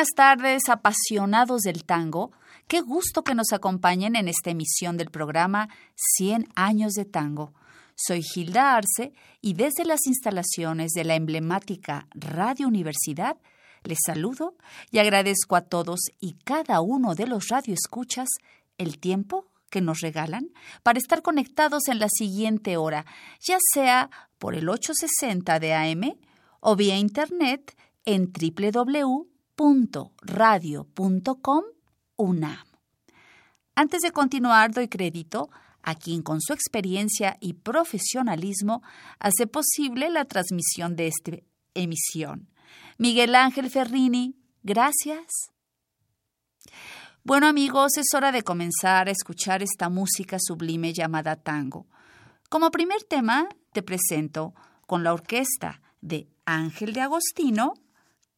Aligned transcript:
Buenas 0.00 0.16
tardes, 0.16 0.62
apasionados 0.70 1.60
del 1.60 1.84
tango. 1.84 2.32
Qué 2.68 2.80
gusto 2.80 3.22
que 3.22 3.34
nos 3.34 3.52
acompañen 3.52 4.16
en 4.16 4.28
esta 4.28 4.48
emisión 4.48 4.96
del 4.96 5.10
programa 5.10 5.68
100 6.16 6.48
años 6.54 6.94
de 6.94 7.04
tango. 7.04 7.52
Soy 7.96 8.22
Gilda 8.22 8.76
Arce 8.76 9.12
y 9.42 9.52
desde 9.52 9.84
las 9.84 10.06
instalaciones 10.06 10.92
de 10.92 11.04
la 11.04 11.16
emblemática 11.16 12.06
Radio 12.14 12.66
Universidad 12.66 13.36
les 13.84 13.98
saludo 14.06 14.54
y 14.90 15.00
agradezco 15.00 15.54
a 15.54 15.66
todos 15.66 16.00
y 16.18 16.32
cada 16.44 16.80
uno 16.80 17.14
de 17.14 17.26
los 17.26 17.48
radioescuchas 17.48 18.30
el 18.78 18.98
tiempo 18.98 19.48
que 19.68 19.82
nos 19.82 20.00
regalan 20.00 20.48
para 20.82 20.98
estar 20.98 21.20
conectados 21.20 21.88
en 21.88 21.98
la 21.98 22.08
siguiente 22.08 22.78
hora, 22.78 23.04
ya 23.42 23.58
sea 23.74 24.08
por 24.38 24.54
el 24.54 24.66
860 24.70 25.60
de 25.60 25.74
AM 25.74 26.14
o 26.60 26.74
vía 26.74 26.96
internet 26.96 27.76
en 28.06 28.32
www 28.32 29.30
radio.com 30.22 31.64
UNAM. 32.16 32.64
Antes 33.74 34.00
de 34.00 34.10
continuar, 34.10 34.70
doy 34.70 34.88
crédito 34.88 35.50
a 35.82 35.94
quien 35.94 36.22
con 36.22 36.40
su 36.40 36.54
experiencia 36.54 37.36
y 37.40 37.52
profesionalismo 37.52 38.82
hace 39.18 39.46
posible 39.46 40.08
la 40.08 40.24
transmisión 40.24 40.96
de 40.96 41.08
esta 41.08 41.32
emisión. 41.74 42.48
Miguel 42.96 43.34
Ángel 43.34 43.68
Ferrini, 43.70 44.34
gracias. 44.62 45.26
Bueno 47.22 47.46
amigos, 47.46 47.98
es 47.98 48.06
hora 48.14 48.32
de 48.32 48.42
comenzar 48.42 49.08
a 49.08 49.12
escuchar 49.12 49.62
esta 49.62 49.90
música 49.90 50.38
sublime 50.40 50.94
llamada 50.94 51.36
tango. 51.36 51.86
Como 52.48 52.70
primer 52.70 53.02
tema, 53.02 53.46
te 53.72 53.82
presento 53.82 54.54
con 54.86 55.04
la 55.04 55.12
orquesta 55.12 55.82
de 56.00 56.28
Ángel 56.46 56.94
de 56.94 57.02
Agostino, 57.02 57.74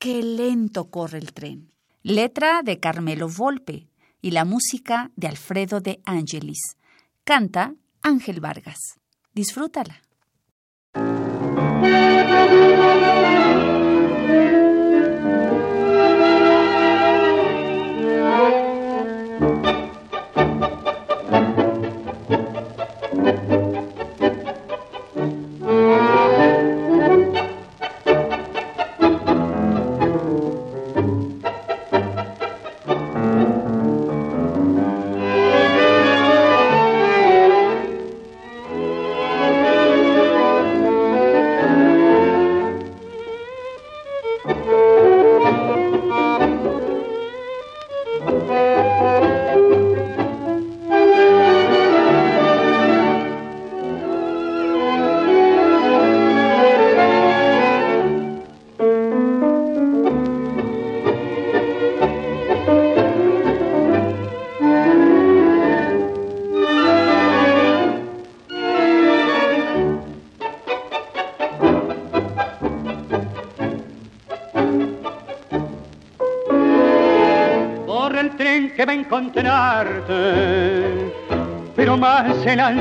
Qué 0.03 0.21
lento 0.21 0.91
corre 0.91 1.19
el 1.19 1.33
tren. 1.33 1.71
Letra 2.03 2.63
de 2.65 2.81
Carmelo 2.81 3.29
Volpe 3.29 3.87
y 4.21 4.33
la 4.33 4.45
música 4.45 5.13
de 5.15 5.29
Alfredo 5.29 5.81
de 5.81 6.01
Angelis. 6.05 6.77
Canta 7.23 7.77
Ángel 8.03 8.41
Vargas. 8.41 8.99
Disfrútala. 9.33 10.03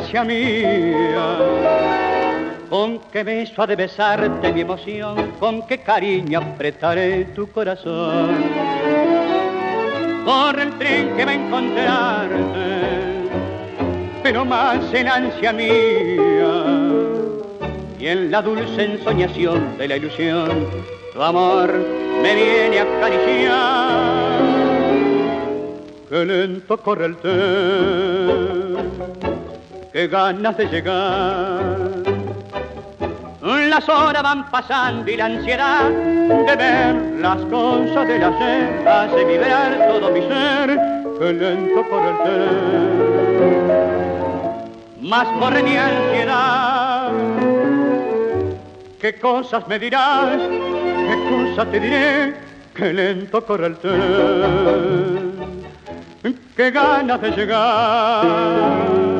Ansia 0.01 0.23
mía. 0.23 1.37
Con 2.69 2.99
qué 3.11 3.23
beso 3.23 3.61
ha 3.61 3.67
de 3.67 3.75
besarte 3.75 4.51
mi 4.53 4.61
emoción, 4.61 5.33
con 5.39 5.67
qué 5.67 5.79
cariño 5.79 6.39
apretaré 6.39 7.25
tu 7.35 7.51
corazón. 7.51 8.35
Corre 10.25 10.63
el 10.63 10.77
tren 10.77 11.15
que 11.15 11.25
va 11.25 11.31
a 11.31 11.33
encontrarte, 11.33 12.49
pero 14.23 14.45
más 14.45 14.93
el 14.93 15.07
ansia 15.07 15.51
mía. 15.53 16.63
Y 17.99 18.07
en 18.07 18.31
la 18.31 18.41
dulce 18.41 18.83
ensoñación 18.83 19.77
de 19.77 19.87
la 19.87 19.97
ilusión, 19.97 20.65
tu 21.13 21.21
amor 21.21 21.71
me 22.21 22.35
viene 22.35 22.79
a 22.79 22.83
acariciar 22.83 24.31
Qué 26.11 26.25
lento 26.25 26.75
corre 26.75 27.05
el 27.05 27.15
tren, 27.15 28.70
qué 29.91 30.07
ganas 30.07 30.55
de 30.57 30.65
llegar. 30.65 31.61
Las 33.41 33.89
horas 33.89 34.23
van 34.23 34.49
pasando 34.51 35.09
y 35.09 35.17
la 35.17 35.25
ansiedad 35.25 35.89
de 35.89 36.55
ver 36.55 36.95
las 37.19 37.37
cosas 37.45 38.07
de 38.07 38.19
la 38.19 38.37
ser 38.37 38.87
hace 38.87 39.25
vibrar 39.25 39.87
todo 39.87 40.11
mi 40.11 40.21
ser. 40.21 40.79
Qué 41.19 41.33
lento 41.33 41.83
corre 41.89 42.09
el 42.09 42.17
tren, 42.23 42.39
más 45.09 45.27
corre 45.39 45.63
mi 45.63 45.75
ansiedad. 45.77 47.09
¿Qué 48.99 49.19
cosas 49.19 49.67
me 49.67 49.79
dirás? 49.79 50.37
¿Qué 50.37 51.17
cosas 51.29 51.71
te 51.71 51.79
diré? 51.79 52.35
Qué 52.73 52.93
lento 52.93 53.45
corre 53.45 53.67
el 53.67 53.77
tren 53.77 55.31
qué 56.55 56.71
ganas 56.71 57.21
de 57.21 57.31
llegar. 57.31 59.10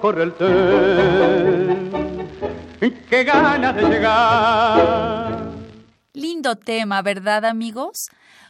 Corre 0.00 0.22
el. 0.24 0.34
¡Qué 3.08 3.24
ganas 3.24 3.74
de 3.74 3.82
llegar! 3.88 5.48
Lindo 6.12 6.56
tema, 6.56 7.02
¿verdad, 7.02 7.44
amigos? 7.44 8.06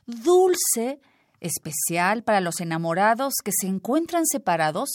Dulce, 0.07 1.01
especial 1.41 2.23
para 2.25 2.41
los 2.41 2.61
enamorados 2.61 3.35
que 3.45 3.53
se 3.53 3.67
encuentran 3.69 4.27
separados 4.27 4.91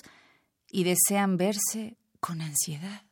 y 0.69 0.83
desean 0.83 1.37
verse 1.37 1.97
con 2.19 2.41
ansiedad. 2.41 3.03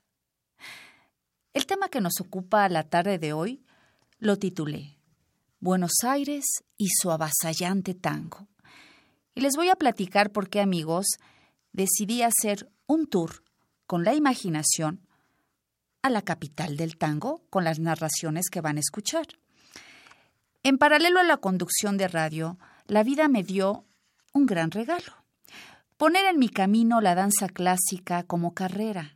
El 1.53 1.65
tema 1.65 1.89
que 1.89 2.01
nos 2.01 2.19
ocupa 2.21 2.67
la 2.69 2.83
tarde 2.83 3.17
de 3.17 3.33
hoy 3.33 3.63
lo 4.19 4.37
titulé 4.37 4.97
Buenos 5.59 6.03
Aires 6.03 6.45
y 6.77 6.89
su 6.89 7.11
avasallante 7.11 7.93
tango. 7.93 8.47
Y 9.35 9.41
les 9.41 9.55
voy 9.55 9.69
a 9.69 9.75
platicar 9.75 10.31
por 10.31 10.49
qué, 10.49 10.59
amigos, 10.61 11.05
decidí 11.71 12.21
hacer 12.21 12.69
un 12.91 13.07
tour 13.07 13.43
con 13.87 14.03
la 14.03 14.13
imaginación 14.13 15.07
a 16.01 16.09
la 16.09 16.23
capital 16.23 16.75
del 16.75 16.97
tango 16.97 17.41
con 17.49 17.63
las 17.63 17.79
narraciones 17.79 18.49
que 18.49 18.59
van 18.59 18.75
a 18.75 18.81
escuchar. 18.81 19.27
En 20.63 20.77
paralelo 20.77 21.21
a 21.21 21.23
la 21.23 21.37
conducción 21.37 21.97
de 21.97 22.09
radio, 22.09 22.57
la 22.87 23.03
vida 23.03 23.29
me 23.29 23.43
dio 23.43 23.85
un 24.33 24.45
gran 24.45 24.71
regalo. 24.71 25.23
Poner 25.95 26.25
en 26.25 26.37
mi 26.37 26.49
camino 26.49 26.99
la 26.99 27.15
danza 27.15 27.47
clásica 27.47 28.23
como 28.23 28.53
carrera. 28.53 29.15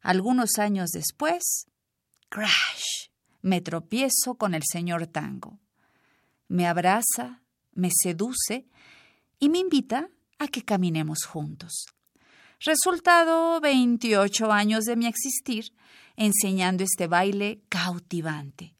Algunos 0.00 0.58
años 0.58 0.90
después, 0.90 1.66
crash, 2.28 3.10
me 3.42 3.60
tropiezo 3.60 4.34
con 4.34 4.54
el 4.54 4.62
señor 4.64 5.06
tango. 5.06 5.60
Me 6.48 6.66
abraza, 6.66 7.42
me 7.72 7.90
seduce 7.92 8.66
y 9.38 9.50
me 9.50 9.58
invita 9.58 10.08
a 10.40 10.48
que 10.48 10.64
caminemos 10.64 11.24
juntos. 11.26 11.95
Resultado 12.60 13.60
28 13.60 14.50
años 14.50 14.84
de 14.84 14.96
mi 14.96 15.06
existir 15.06 15.72
enseñando 16.16 16.84
este 16.84 17.06
baile 17.06 17.60
cautivante. 17.68 18.74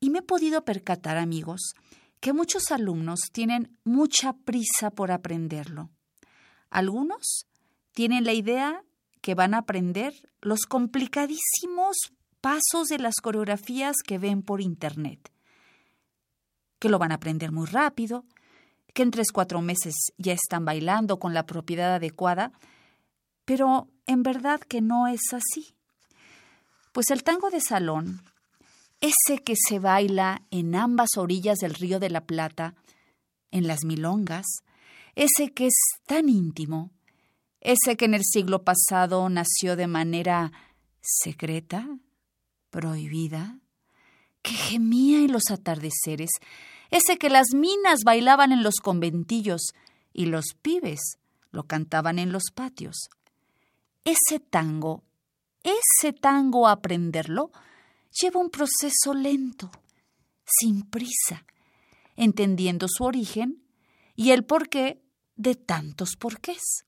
Y 0.00 0.10
me 0.10 0.20
he 0.20 0.22
podido 0.22 0.64
percatar, 0.64 1.18
amigos, 1.18 1.74
que 2.20 2.32
muchos 2.32 2.70
alumnos 2.70 3.20
tienen 3.32 3.76
mucha 3.84 4.32
prisa 4.32 4.90
por 4.90 5.12
aprenderlo. 5.12 5.90
Algunos 6.70 7.46
tienen 7.92 8.24
la 8.24 8.32
idea 8.32 8.82
que 9.20 9.34
van 9.34 9.52
a 9.52 9.58
aprender 9.58 10.14
los 10.40 10.60
complicadísimos 10.60 11.96
pasos 12.40 12.88
de 12.88 12.98
las 12.98 13.16
coreografías 13.16 13.96
que 14.06 14.18
ven 14.18 14.42
por 14.42 14.60
Internet, 14.60 15.30
que 16.78 16.88
lo 16.88 16.98
van 16.98 17.12
a 17.12 17.16
aprender 17.16 17.52
muy 17.52 17.66
rápido, 17.66 18.24
que 18.94 19.02
en 19.02 19.10
tres, 19.10 19.30
cuatro 19.32 19.60
meses 19.60 19.94
ya 20.16 20.32
están 20.32 20.64
bailando 20.64 21.18
con 21.18 21.34
la 21.34 21.44
propiedad 21.44 21.94
adecuada, 21.94 22.52
pero 23.48 23.88
en 24.06 24.22
verdad 24.22 24.60
que 24.60 24.82
no 24.82 25.06
es 25.06 25.32
así. 25.32 25.74
Pues 26.92 27.08
el 27.08 27.22
tango 27.22 27.48
de 27.48 27.62
salón, 27.62 28.20
ese 29.00 29.42
que 29.42 29.54
se 29.56 29.78
baila 29.78 30.42
en 30.50 30.74
ambas 30.74 31.16
orillas 31.16 31.56
del 31.56 31.72
río 31.72 31.98
de 31.98 32.10
la 32.10 32.26
Plata, 32.26 32.74
en 33.50 33.66
las 33.66 33.84
milongas, 33.86 34.44
ese 35.14 35.54
que 35.54 35.68
es 35.68 35.74
tan 36.04 36.28
íntimo, 36.28 36.90
ese 37.62 37.96
que 37.96 38.04
en 38.04 38.12
el 38.12 38.22
siglo 38.22 38.64
pasado 38.64 39.26
nació 39.30 39.76
de 39.76 39.86
manera 39.86 40.52
secreta, 41.00 41.88
prohibida, 42.68 43.60
que 44.42 44.52
gemía 44.52 45.20
en 45.20 45.32
los 45.32 45.50
atardeceres, 45.50 46.32
ese 46.90 47.16
que 47.16 47.30
las 47.30 47.54
minas 47.54 48.00
bailaban 48.04 48.52
en 48.52 48.62
los 48.62 48.74
conventillos 48.74 49.72
y 50.12 50.26
los 50.26 50.48
pibes 50.60 51.16
lo 51.50 51.66
cantaban 51.66 52.18
en 52.18 52.30
los 52.30 52.50
patios. 52.54 53.08
Ese 54.08 54.40
tango, 54.40 55.04
ese 55.62 56.14
tango 56.14 56.66
aprenderlo, 56.66 57.50
lleva 58.10 58.40
un 58.40 58.48
proceso 58.48 59.12
lento, 59.12 59.70
sin 60.46 60.88
prisa, 60.88 61.44
entendiendo 62.16 62.86
su 62.88 63.04
origen 63.04 63.62
y 64.16 64.30
el 64.30 64.46
porqué 64.46 65.02
de 65.36 65.56
tantos 65.56 66.16
porqués. 66.18 66.86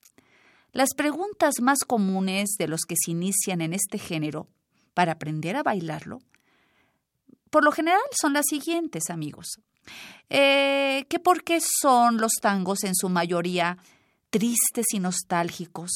Las 0.73 0.95
preguntas 0.97 1.57
más 1.61 1.81
comunes 1.81 2.55
de 2.59 2.69
los 2.69 2.87
que 2.89 2.95
se 2.97 3.11
inician 3.11 3.61
en 3.61 3.75
este 3.75 3.99
género 3.99 4.49
para 4.95 5.13
aprender 5.13 5.57
a 5.57 5.63
bailarlo, 5.63 6.21
por 7.51 7.65
lo 7.65 7.73
general 7.73 8.01
son 8.19 8.33
las 8.33 8.47
siguientes, 8.49 9.11
amigos. 9.11 9.61
Eh, 10.31 11.05
¿Qué 11.11 11.19
por 11.19 11.45
qué 11.45 11.61
son 11.61 12.17
los 12.17 12.33
tangos 12.41 12.83
en 12.85 12.95
su 12.95 13.11
mayoría 13.11 13.77
tristes 14.31 14.87
y 14.95 15.01
nostálgicos? 15.01 15.91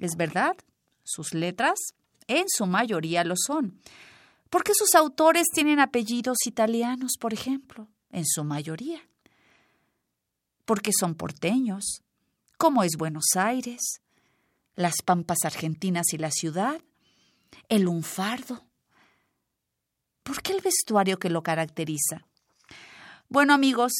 ¿Es 0.00 0.16
verdad? 0.16 0.56
Sus 1.04 1.34
letras 1.34 1.78
en 2.26 2.46
su 2.48 2.66
mayoría 2.66 3.22
lo 3.22 3.34
son. 3.36 3.78
¿Por 4.48 4.64
qué 4.64 4.72
sus 4.74 4.94
autores 4.94 5.46
tienen 5.52 5.78
apellidos 5.78 6.38
italianos, 6.46 7.12
por 7.20 7.34
ejemplo? 7.34 7.86
En 8.10 8.24
su 8.26 8.42
mayoría. 8.42 9.06
Porque 10.64 10.90
son 10.98 11.14
porteños, 11.14 12.02
como 12.56 12.82
es 12.82 12.92
Buenos 12.96 13.36
Aires, 13.36 14.00
las 14.74 14.94
Pampas 15.04 15.38
Argentinas 15.44 16.14
y 16.14 16.18
la 16.18 16.30
ciudad, 16.30 16.80
el 17.68 17.82
lunfardo. 17.82 18.64
¿Por 20.22 20.42
qué 20.42 20.52
el 20.52 20.62
vestuario 20.62 21.18
que 21.18 21.28
lo 21.28 21.42
caracteriza? 21.42 22.26
Bueno 23.28 23.52
amigos, 23.52 23.92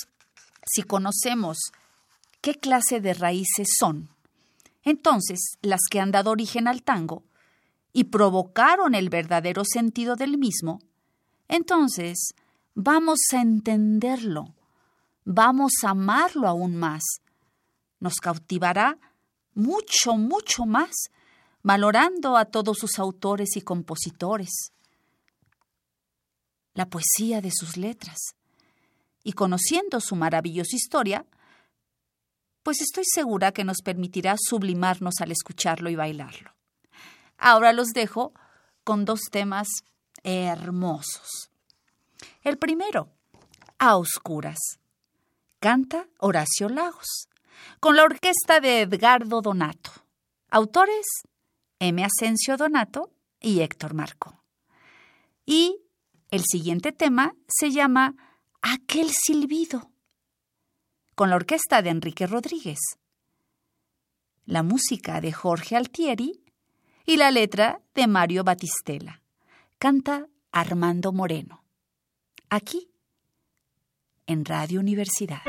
si 0.67 0.83
conocemos 0.83 1.59
qué 2.41 2.55
clase 2.55 3.01
de 3.01 3.13
raíces 3.13 3.69
son, 3.79 4.09
entonces 4.83 5.59
las 5.63 5.81
que 5.91 6.01
han 6.01 6.11
dado 6.11 6.31
origen 6.31 6.69
al 6.69 6.83
tango 6.83 7.25
y 7.93 8.05
provocaron 8.05 8.95
el 8.95 9.09
verdadero 9.09 9.65
sentido 9.65 10.17
del 10.17 10.39
mismo, 10.39 10.81
entonces 11.49 12.35
vamos 12.75 13.19
a 13.33 13.41
entenderlo, 13.41 14.55
vamos 15.25 15.73
a 15.83 15.91
amarlo 15.91 16.47
aún 16.47 16.77
más, 16.77 17.03
nos 17.99 18.17
cautivará 18.17 18.99
mucho, 19.55 20.17
mucho 20.17 20.65
más, 20.65 21.11
valorando 21.63 22.37
a 22.37 22.47
todos 22.47 22.79
sus 22.79 22.99
autores 22.99 23.57
y 23.57 23.63
compositores, 23.63 24.73
la 26.75 26.87
poesía 26.89 27.41
de 27.41 27.51
sus 27.51 27.77
letras, 27.77 28.19
y 29.23 29.33
conociendo 29.33 30.01
su 30.01 30.17
maravillosa 30.17 30.77
historia, 30.77 31.27
pues 32.63 32.81
estoy 32.81 33.05
segura 33.07 33.53
que 33.53 33.65
nos 33.65 33.79
permitirá 33.85 34.37
sublimarnos 34.39 35.15
al 35.21 35.33
escucharlo 35.33 35.91
y 35.91 35.97
bailarlo. 35.97 36.55
Ahora 37.39 37.73
los 37.73 37.89
dejo 37.89 38.33
con 38.85 39.05
dos 39.05 39.21
temas 39.31 39.69
hermosos. 40.23 41.51
El 42.43 42.59
primero, 42.59 43.09
A 43.79 43.97
Oscuras. 43.97 44.59
Canta 45.59 46.07
Horacio 46.19 46.69
Lagos 46.69 47.29
con 47.81 47.97
la 47.97 48.05
orquesta 48.05 48.61
de 48.61 48.83
Edgardo 48.83 49.41
Donato. 49.41 49.91
Autores 50.51 51.07
M. 51.79 52.05
Asensio 52.05 52.57
Donato 52.57 53.11
y 53.41 53.61
Héctor 53.61 53.95
Marco. 53.95 54.43
Y 55.47 55.79
el 56.31 56.43
siguiente 56.45 56.93
tema 56.93 57.35
se 57.49 57.71
llama 57.71 58.15
Aquel 58.61 59.11
silbido, 59.11 59.90
con 61.21 61.29
la 61.29 61.37
orquesta 61.37 61.83
de 61.83 61.91
Enrique 61.91 62.27
Rodríguez. 62.27 62.79
La 64.47 64.63
música 64.63 65.21
de 65.21 65.33
Jorge 65.33 65.77
Altieri 65.77 66.43
y 67.05 67.19
la 67.19 67.31
letra 67.31 67.83
de 67.95 68.07
Mario 68.07 68.43
Batistela. 68.43 69.21
Canta 69.79 70.29
Armando 70.51 71.13
Moreno. 71.13 71.63
Aquí, 72.49 72.89
en 74.27 74.47
Radio 74.47 74.81
Universidad. 74.81 75.43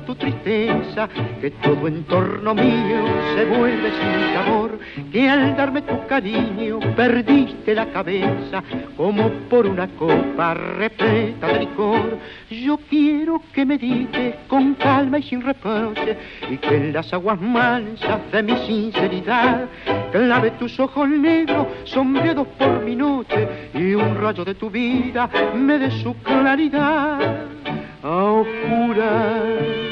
Tu 0.00 0.14
tristeza, 0.14 1.08
que 1.40 1.50
todo 1.50 1.88
en 1.88 2.04
torno 2.04 2.54
mío 2.54 3.04
se 3.34 3.44
vuelve 3.44 3.90
sin 3.90 4.34
sabor, 4.34 4.78
que 5.12 5.28
al 5.28 5.56
darme 5.56 5.82
tu 5.82 6.06
cariño 6.06 6.80
perdiste 6.94 7.74
la 7.74 7.86
cabeza 7.86 8.62
como 8.96 9.30
por 9.48 9.66
una 9.66 9.88
copa 9.88 10.54
repleta 10.54 11.46
de 11.48 11.60
licor. 11.60 12.18
Yo 12.50 12.78
quiero 12.88 13.42
que 13.52 13.64
me 13.64 13.78
dices 13.78 14.34
con 14.48 14.74
calma 14.74 15.18
y 15.18 15.22
sin 15.22 15.42
reproche 15.42 16.16
y 16.50 16.56
que 16.58 16.76
en 16.76 16.92
las 16.92 17.12
aguas 17.12 17.40
mansas 17.40 18.20
de 18.32 18.42
mi 18.42 18.56
sinceridad 18.66 19.66
clave 20.12 20.52
tus 20.52 20.78
ojos 20.80 21.08
negros 21.08 21.66
sombreados 21.84 22.46
por 22.58 22.84
mi 22.84 22.96
noche 22.96 23.70
y 23.74 23.94
un 23.94 24.16
rayo 24.16 24.44
de 24.44 24.54
tu 24.54 24.70
vida 24.70 25.28
me 25.54 25.78
dé 25.78 25.90
su 26.02 26.14
claridad 26.22 27.46
a 28.02 28.08
oscuras. 28.08 29.85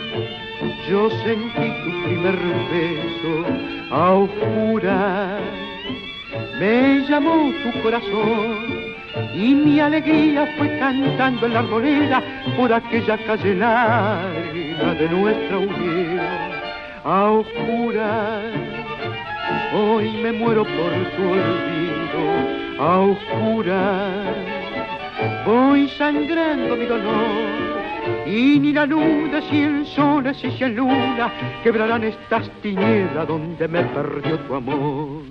Yo 0.88 1.09
sentí 1.09 1.73
tu 1.83 2.05
primer 2.05 2.37
beso 2.71 3.45
a 3.91 4.12
oscuras. 4.12 5.41
Me 6.61 7.07
llamó 7.09 7.50
tu 7.62 7.83
corazón 7.83 8.59
y 9.35 9.55
mi 9.55 9.81
alegría 9.81 10.47
fue 10.59 10.79
cantando 10.79 11.47
en 11.47 11.55
la 11.55 11.61
arboleda 11.61 12.23
por 12.55 12.71
aquella 12.71 13.17
calle 13.17 13.55
larga 13.55 14.95
de 14.95 15.09
nuestra 15.09 15.59
unión. 15.59 16.21
A 17.03 17.31
oscuras, 17.31 18.53
hoy 19.75 20.11
me 20.23 20.33
muero 20.33 20.64
por 20.64 20.93
tu 21.17 21.23
olvido. 21.23 22.25
A 22.79 23.00
oscuras, 23.00 24.26
voy 25.47 25.88
sangrando 25.97 26.76
mi 26.76 26.85
dolor 26.85 27.63
y 28.26 28.58
ni 28.58 28.73
la 28.73 28.87
luna, 28.87 29.40
si 29.50 29.62
el 29.62 29.87
sol 29.87 30.26
es 30.26 30.42
esa 30.42 30.68
luna, 30.68 31.32
quebrarán 31.62 32.04
estas 32.04 32.50
tinieblas 32.62 33.28
donde 33.28 33.68
me 33.68 33.84
perdió 33.84 34.38
tu 34.40 34.54
amor. 34.54 35.23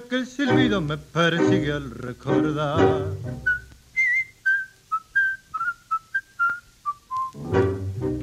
Que 0.00 0.16
el 0.16 0.26
silbido 0.26 0.80
me 0.80 0.96
persigue 0.96 1.72
al 1.72 1.90
recordar. 1.90 3.08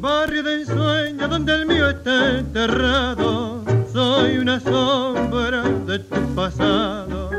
Barrio 0.01 0.43
de 0.43 0.61
ensueño 0.61 1.27
donde 1.27 1.53
el 1.53 1.65
mío 1.67 1.89
está 1.89 2.39
enterrado, 2.39 3.63
soy 3.93 4.39
una 4.39 4.59
sombra 4.59 5.61
de 5.61 5.99
tu 5.99 6.35
pasado. 6.35 7.29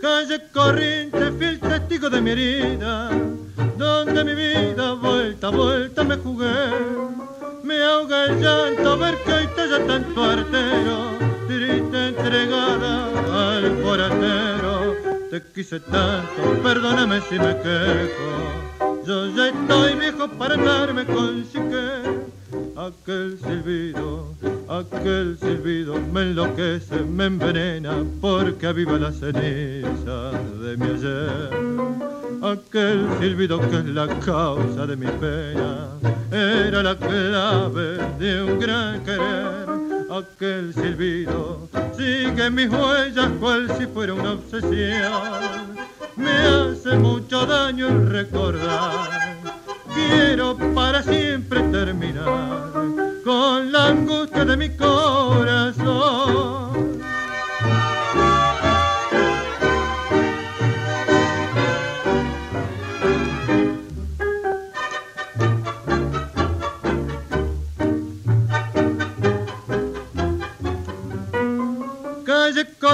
Calle 0.00 0.40
corriente, 0.52 1.32
fiel 1.32 1.58
testigo 1.58 2.08
de 2.08 2.20
mi 2.20 2.30
herida, 2.30 3.10
donde 3.76 4.24
mi 4.24 4.34
vida 4.34 4.92
vuelta 4.92 5.48
a 5.48 5.50
vuelta 5.50 6.04
me 6.04 6.16
Te 15.30 15.40
quise 15.54 15.78
tanto, 15.78 16.42
perdóname 16.62 17.20
si 17.28 17.38
me 17.38 17.56
quejo. 17.58 19.04
Yo 19.06 19.28
ya 19.28 19.50
estoy 19.50 19.94
viejo 19.94 20.26
para 20.28 20.54
andarme 20.54 21.04
con 21.04 21.44
chique. 21.44 22.30
Aquel 22.76 23.38
silbido, 23.38 24.34
aquel 24.68 25.38
silbido 25.38 26.00
me 26.12 26.22
enloquece, 26.22 27.02
me 27.02 27.26
envenena 27.26 28.04
porque 28.20 28.66
aviva 28.66 28.98
la 28.98 29.12
ceniza 29.12 30.32
de 30.62 30.76
mi 30.76 30.86
ayer. 30.86 31.50
Aquel 32.42 33.06
silbido 33.20 33.60
que 33.60 33.76
es 33.76 33.84
la 33.84 34.08
causa 34.20 34.86
de 34.86 34.96
mi 34.96 35.06
pena 35.06 35.90
era 36.32 36.82
la 36.82 36.96
clave 36.96 37.98
de 38.18 38.42
un 38.42 38.58
gran 38.58 39.04
querer 39.04 39.79
aquel 40.10 40.74
silbido 40.74 41.68
sigue 41.96 42.50
mis 42.50 42.68
huellas 42.68 43.30
cual 43.38 43.70
si 43.78 43.86
fuera 43.86 44.14
una 44.14 44.32
obsesión. 44.32 45.78
Me 46.16 46.32
hace 46.32 46.96
mucho 46.96 47.46
daño 47.46 47.86
el 47.88 48.10
recordar. 48.10 49.36
Quiero 49.94 50.56
para 50.74 51.02
siempre 51.02 51.60
terminar 51.64 52.72
con 53.24 53.70
la 53.70 53.88
angustia 53.88 54.44
de 54.44 54.56
mi 54.56 54.70
corazón. 54.76 56.69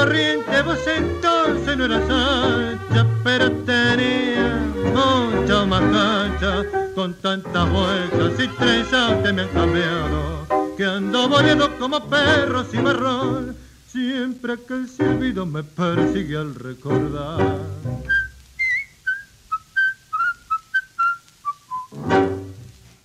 Corriente, 0.07 0.63
vos 0.63 0.79
entonces 0.87 1.77
no 1.77 1.85
eras 1.85 2.11
ancha, 2.11 3.07
pero 3.25 3.51
tenía 3.65 4.61
mucho 4.95 5.67
más 5.67 5.81
cancha. 5.81 6.65
Con 6.95 7.15
tantas 7.15 7.71
vueltas 7.71 8.41
y 8.41 8.49
trenzas 8.57 9.35
me 9.35 9.43
han 9.43 10.77
que 10.77 10.85
ando 10.85 11.29
volviendo 11.29 11.77
como 11.79 12.09
perro 12.09 12.65
marrón. 12.83 13.57
Siempre 13.89 14.57
que 14.67 14.75
el 14.75 14.89
silbido 14.89 15.45
me 15.45 15.63
persigue 15.65 16.37
al 16.37 16.55
recordar. 16.55 17.59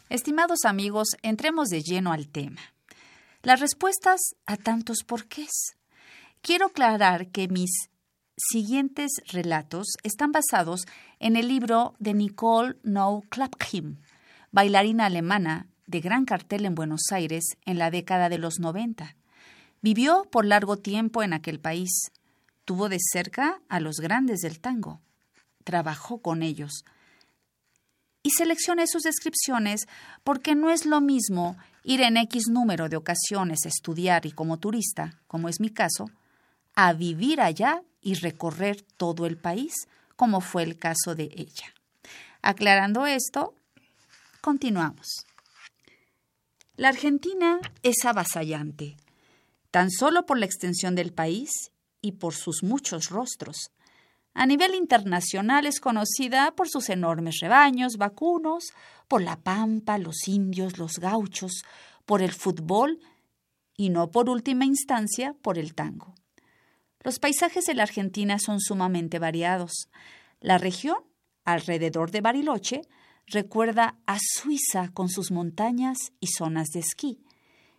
Estimados 0.10 0.66
amigos, 0.66 1.08
entremos 1.22 1.70
de 1.70 1.82
lleno 1.82 2.12
al 2.12 2.28
tema. 2.28 2.62
Las 3.44 3.60
respuestas 3.60 4.20
a 4.46 4.58
tantos 4.58 5.04
porqués. 5.06 5.76
Quiero 6.44 6.68
aclarar 6.68 7.28
que 7.28 7.48
mis 7.48 7.70
siguientes 8.36 9.12
relatos 9.32 9.90
están 10.02 10.32
basados 10.32 10.88
en 11.20 11.36
el 11.36 11.48
libro 11.48 11.94
de 12.00 12.16
Nicole 12.16 12.78
No 12.82 13.22
Clapham, 13.30 13.98
bailarina 14.52 15.06
alemana 15.06 15.68
de 15.86 16.02
gran 16.02 16.26
cartel 16.26 16.66
en 16.66 16.74
Buenos 16.74 17.12
Aires 17.12 17.46
en 17.66 17.78
la 17.78 17.92
década 17.92 18.28
de 18.28 18.40
los 18.40 18.60
90. 18.60 19.16
Vivió 19.84 20.24
por 20.32 20.46
largo 20.46 20.78
tiempo 20.78 21.22
en 21.22 21.34
aquel 21.34 21.60
país. 21.60 22.12
Tuvo 22.66 22.90
de 22.90 22.98
cerca 23.00 23.62
a 23.70 23.80
los 23.80 23.98
grandes 23.98 24.40
del 24.40 24.60
tango. 24.60 25.00
Trabajó 25.64 26.24
con 26.24 26.42
ellos. 26.42 26.86
Y 28.24 28.32
seleccioné 28.32 28.88
sus 28.88 29.04
descripciones 29.04 29.88
porque 30.24 30.56
no 30.56 30.72
es 30.72 30.88
lo 30.88 31.02
mismo 31.02 31.56
ir 31.84 32.02
en 32.02 32.18
X 32.18 32.48
número 32.50 32.90
de 32.90 32.98
ocasiones 32.98 33.60
a 33.66 33.70
estudiar 33.70 34.26
y 34.26 34.32
como 34.32 34.58
turista, 34.58 35.20
como 35.28 35.48
es 35.48 35.60
mi 35.60 35.70
caso, 35.70 36.10
a 36.76 36.94
vivir 36.94 37.42
allá 37.42 37.84
y 38.02 38.16
recorrer 38.16 38.82
todo 38.98 39.26
el 39.26 39.38
país, 39.38 39.74
como 40.16 40.42
fue 40.42 40.64
el 40.64 40.78
caso 40.78 41.16
de 41.16 41.30
ella. 41.36 41.74
Aclarando 42.42 43.06
esto, 43.06 43.54
continuamos. 44.42 45.26
La 46.76 46.90
Argentina 46.90 47.60
es 47.84 48.06
avasallante, 48.06 48.98
tan 49.70 49.92
solo 49.92 50.26
por 50.26 50.40
la 50.40 50.46
extensión 50.46 50.96
del 50.96 51.14
país 51.14 51.72
y 52.02 52.14
por 52.14 52.34
sus 52.34 52.64
muchos 52.64 53.10
rostros. 53.10 53.72
A 54.34 54.46
nivel 54.46 54.76
internacional 54.76 55.66
es 55.66 55.80
conocida 55.80 56.52
por 56.56 56.70
sus 56.70 56.90
enormes 56.90 57.40
rebaños 57.42 57.98
vacunos, 57.98 58.74
por 59.08 59.22
la 59.22 59.38
pampa, 59.38 59.98
los 59.98 60.28
indios, 60.28 60.78
los 60.78 61.00
gauchos, 61.00 61.64
por 62.06 62.22
el 62.22 62.32
fútbol 62.32 63.00
y 63.76 63.90
no 63.90 64.10
por 64.10 64.30
última 64.30 64.66
instancia 64.66 65.36
por 65.42 65.58
el 65.58 65.76
tango. 65.76 66.16
Los 67.04 67.20
paisajes 67.20 67.66
de 67.66 67.74
la 67.74 67.84
Argentina 67.84 68.38
son 68.40 68.60
sumamente 68.60 69.20
variados. 69.20 69.90
La 70.40 70.58
región, 70.58 70.98
alrededor 71.44 72.12
de 72.12 72.22
Bariloche, 72.22 72.82
recuerda 73.28 73.98
a 74.06 74.18
Suiza 74.20 74.90
con 74.94 75.10
sus 75.10 75.32
montañas 75.32 75.98
y 76.20 76.28
zonas 76.28 76.70
de 76.70 76.80
esquí. 76.82 77.24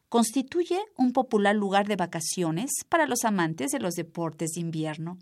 Constituye 0.09 0.81
un 0.97 1.13
popular 1.13 1.55
lugar 1.55 1.87
de 1.87 1.97
vacaciones 1.97 2.71
para 2.89 3.07
los 3.07 3.25
amantes 3.25 3.71
de 3.71 3.81
los 3.81 3.95
deportes 3.95 4.51
de 4.55 4.61
invierno. 4.61 5.19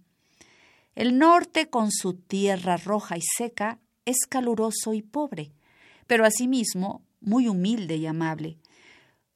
El 0.94 1.18
norte, 1.18 1.68
con 1.68 1.92
su 1.92 2.14
tierra 2.14 2.76
roja 2.76 3.16
y 3.16 3.22
seca, 3.22 3.78
es 4.04 4.26
caluroso 4.28 4.94
y 4.94 5.02
pobre, 5.02 5.52
pero 6.06 6.24
asimismo 6.24 7.02
muy 7.20 7.48
humilde 7.48 7.96
y 7.96 8.06
amable. 8.06 8.58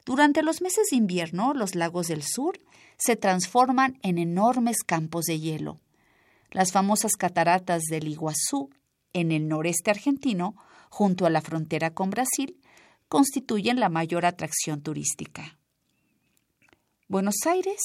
Durante 0.05 0.43
los 0.43 0.61
meses 0.61 0.87
de 0.91 0.97
invierno, 0.97 1.53
los 1.53 1.75
lagos 1.75 2.07
del 2.07 2.23
sur 2.23 2.59
se 2.97 3.15
transforman 3.15 3.99
en 4.01 4.17
enormes 4.17 4.77
campos 4.85 5.25
de 5.25 5.39
hielo. 5.39 5.79
Las 6.51 6.71
famosas 6.71 7.13
cataratas 7.13 7.83
del 7.83 8.07
Iguazú, 8.07 8.69
en 9.13 9.31
el 9.31 9.47
noreste 9.47 9.91
argentino, 9.91 10.55
junto 10.89 11.25
a 11.25 11.29
la 11.29 11.41
frontera 11.41 11.93
con 11.93 12.09
Brasil, 12.09 12.59
constituyen 13.07 13.79
la 13.79 13.89
mayor 13.89 14.25
atracción 14.25 14.81
turística. 14.81 15.57
Buenos 17.07 17.35
Aires 17.45 17.81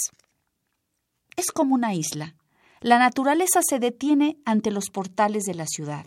es 1.36 1.50
como 1.52 1.74
una 1.74 1.94
isla. 1.94 2.36
La 2.80 2.98
naturaleza 2.98 3.60
se 3.62 3.78
detiene 3.78 4.38
ante 4.44 4.70
los 4.70 4.90
portales 4.90 5.44
de 5.44 5.54
la 5.54 5.66
ciudad. 5.66 6.06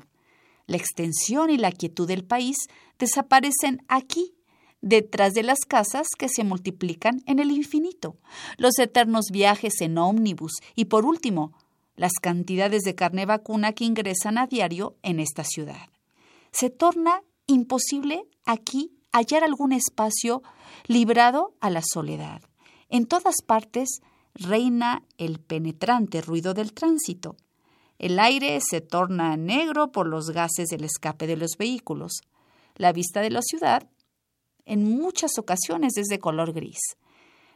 La 0.65 0.77
extensión 0.77 1.49
y 1.49 1.57
la 1.57 1.71
quietud 1.71 2.07
del 2.07 2.23
país 2.23 2.57
desaparecen 2.97 3.83
aquí 3.87 4.33
detrás 4.83 5.33
de 5.33 5.43
las 5.43 5.59
casas 5.61 6.07
que 6.17 6.27
se 6.27 6.43
multiplican 6.43 7.23
en 7.25 7.39
el 7.39 7.51
infinito, 7.51 8.17
los 8.57 8.77
eternos 8.77 9.27
viajes 9.31 9.79
en 9.79 9.97
ómnibus 9.97 10.51
y, 10.75 10.85
por 10.85 11.05
último, 11.05 11.53
las 11.95 12.11
cantidades 12.21 12.83
de 12.83 12.93
carne 12.93 13.25
vacuna 13.25 13.71
que 13.71 13.85
ingresan 13.85 14.37
a 14.37 14.45
diario 14.45 14.97
en 15.01 15.19
esta 15.19 15.45
ciudad. 15.45 15.87
Se 16.51 16.69
torna 16.69 17.21
imposible 17.47 18.25
aquí 18.45 18.91
hallar 19.13 19.43
algún 19.43 19.71
espacio 19.71 20.43
librado 20.85 21.53
a 21.61 21.69
la 21.69 21.81
soledad. 21.81 22.41
En 22.89 23.05
todas 23.05 23.35
partes 23.45 24.01
reina 24.35 25.03
el 25.17 25.39
penetrante 25.39 26.21
ruido 26.21 26.53
del 26.53 26.73
tránsito. 26.73 27.37
El 27.99 28.19
aire 28.19 28.59
se 28.59 28.81
torna 28.81 29.37
negro 29.37 29.93
por 29.93 30.07
los 30.07 30.31
gases 30.31 30.67
del 30.67 30.83
escape 30.83 31.25
de 31.25 31.37
los 31.37 31.51
vehículos. 31.57 32.21
La 32.75 32.91
vista 32.91 33.21
de 33.21 33.29
la 33.29 33.41
ciudad 33.41 33.87
en 34.65 34.83
muchas 34.83 35.37
ocasiones 35.37 35.97
es 35.97 36.07
de 36.07 36.19
color 36.19 36.53
gris. 36.53 36.79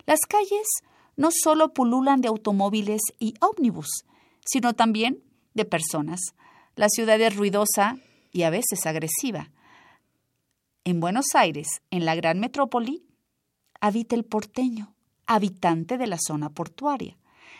Las 0.06 0.20
calles 0.22 0.68
no 1.16 1.30
solo 1.32 1.74
pululan 1.74 2.22
de 2.22 2.28
automóviles 2.28 3.02
y 3.20 3.34
ómnibus, 3.40 4.06
sino 4.46 4.74
también 4.74 5.24
de 5.54 5.66
personas. 5.66 6.20
La 6.76 6.90
ciudad 6.90 7.20
es 7.20 7.36
ruidosa 7.36 7.98
y 8.32 8.44
a 8.44 8.50
veces 8.50 8.86
agresiva. 8.86 9.50
En 10.86 11.00
Buenos 11.00 11.26
Aires, 11.34 11.82
en 11.92 12.06
la 12.06 12.16
gran 12.16 12.40
metrópoli, 12.40 13.04
habita 13.82 14.16
el 14.16 14.24
porteño, 14.24 14.94
habitante 15.26 15.98
de 15.98 16.08
la 16.08 16.18
zona 16.18 16.50
portuaria. 16.50 17.18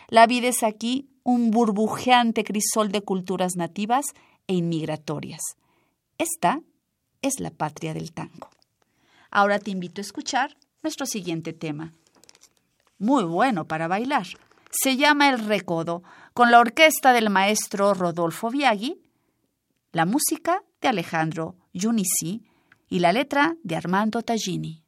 La 0.08 0.26
vida 0.26 0.48
es 0.48 0.62
aquí 0.62 1.10
un 1.24 1.50
burbujeante 1.50 2.44
crisol 2.44 2.90
de 2.90 3.02
culturas 3.02 3.56
nativas 3.56 4.06
e 4.46 4.54
inmigratorias. 4.54 5.42
Esta 6.16 6.62
es 7.20 7.40
la 7.40 7.50
patria 7.50 7.92
del 7.92 8.12
tango. 8.12 8.48
Ahora 9.30 9.58
te 9.58 9.70
invito 9.70 10.00
a 10.00 10.02
escuchar 10.02 10.56
nuestro 10.82 11.06
siguiente 11.06 11.52
tema. 11.52 11.92
Muy 12.98 13.24
bueno 13.24 13.66
para 13.66 13.88
bailar. 13.88 14.26
Se 14.70 14.96
llama 14.96 15.28
El 15.28 15.38
Recodo, 15.38 16.02
con 16.34 16.50
la 16.50 16.60
orquesta 16.60 17.12
del 17.12 17.30
maestro 17.30 17.94
Rodolfo 17.94 18.50
Biaggi, 18.50 19.00
la 19.92 20.04
música 20.04 20.62
de 20.80 20.88
Alejandro 20.88 21.56
Giunisi 21.72 22.46
y 22.88 23.00
la 23.00 23.12
letra 23.12 23.56
de 23.62 23.76
Armando 23.76 24.22
Tagini. 24.22 24.84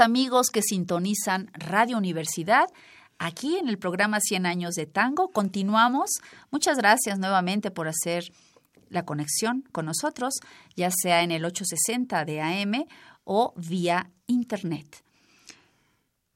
Amigos 0.00 0.50
que 0.50 0.62
sintonizan 0.62 1.50
Radio 1.54 1.96
Universidad. 1.96 2.66
Aquí 3.18 3.56
en 3.56 3.68
el 3.68 3.78
programa 3.78 4.18
100 4.20 4.46
años 4.46 4.74
de 4.74 4.86
tango 4.86 5.28
continuamos. 5.28 6.10
Muchas 6.50 6.78
gracias 6.78 7.18
nuevamente 7.18 7.70
por 7.70 7.86
hacer 7.86 8.24
la 8.88 9.04
conexión 9.04 9.62
con 9.72 9.86
nosotros, 9.86 10.34
ya 10.76 10.90
sea 10.90 11.22
en 11.22 11.30
el 11.30 11.44
860 11.44 12.24
de 12.24 12.40
AM 12.40 12.86
o 13.24 13.52
vía 13.56 14.10
Internet. 14.26 15.04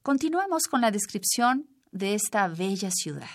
Continuamos 0.02 0.64
con 0.64 0.80
la 0.80 0.90
descripción 0.90 1.66
de 1.90 2.14
esta 2.14 2.46
bella 2.48 2.90
ciudad. 2.90 3.30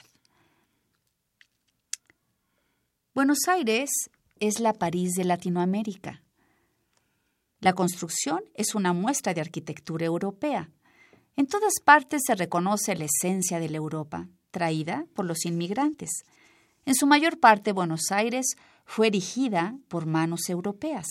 Buenos 3.13 3.39
Aires 3.48 3.89
es 4.39 4.60
la 4.60 4.74
París 4.74 5.13
de 5.15 5.26
Latinoamérica. 5.26 6.22
La 7.60 7.74
construcción 7.74 8.41
es 8.54 8.74
una 8.74 8.93
muestra 8.93 9.34
de 9.34 9.41
arquitectura 9.41 10.06
europea. 10.06 10.69
En 11.36 11.45
todas 11.45 11.74
partes 11.84 12.22
se 12.26 12.36
reconoce 12.36 12.95
la 12.95 13.06
esencia 13.06 13.60
de 13.60 13.69
la 13.69 13.78
Europa, 13.78 14.30
traída 14.52 15.06
por 15.13 15.26
los 15.26 15.45
inmigrantes. 15.45 16.10
En 16.86 16.95
su 16.95 17.06
mayor 17.06 17.39
parte, 17.39 17.74
Buenos 17.74 18.12
Aires 18.12 18.56
fue 18.86 19.08
erigida 19.08 19.76
por 19.89 20.06
manos 20.06 20.50
europeas, 20.50 21.06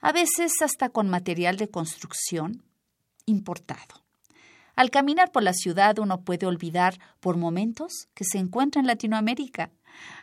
a 0.00 0.12
veces 0.12 0.52
hasta 0.62 0.88
con 0.88 1.08
material 1.08 1.56
de 1.56 1.68
construcción 1.68 2.62
importado. 3.26 4.04
Al 4.76 4.90
caminar 4.90 5.32
por 5.32 5.42
la 5.42 5.52
ciudad 5.52 5.98
uno 5.98 6.22
puede 6.22 6.46
olvidar 6.46 6.98
por 7.20 7.36
momentos 7.36 8.08
que 8.14 8.24
se 8.24 8.38
encuentra 8.38 8.80
en 8.80 8.86
Latinoamérica. 8.86 9.70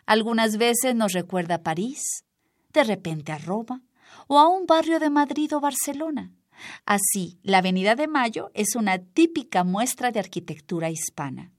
Algunas 0.06 0.58
veces 0.58 0.96
nos 0.96 1.14
recuerda 1.14 1.56
a 1.56 1.64
París, 1.64 2.26
de 2.74 2.84
repente 2.84 3.32
a 3.32 3.38
Roma, 3.38 3.82
o 4.28 4.40
a 4.40 4.48
un 4.48 4.66
barrio 4.66 5.00
de 5.00 5.10
Madrid 5.10 5.56
o 5.56 5.60
Barcelona. 5.60 6.32
Así, 6.86 7.40
la 7.44 7.60
Avenida 7.60 7.96
de 7.96 8.08
Mayo 8.08 8.52
es 8.54 8.76
una 8.76 9.00
típica 9.00 9.64
muestra 9.64 10.12
de 10.12 10.20
arquitectura 10.20 10.90
hispana. 10.90 11.52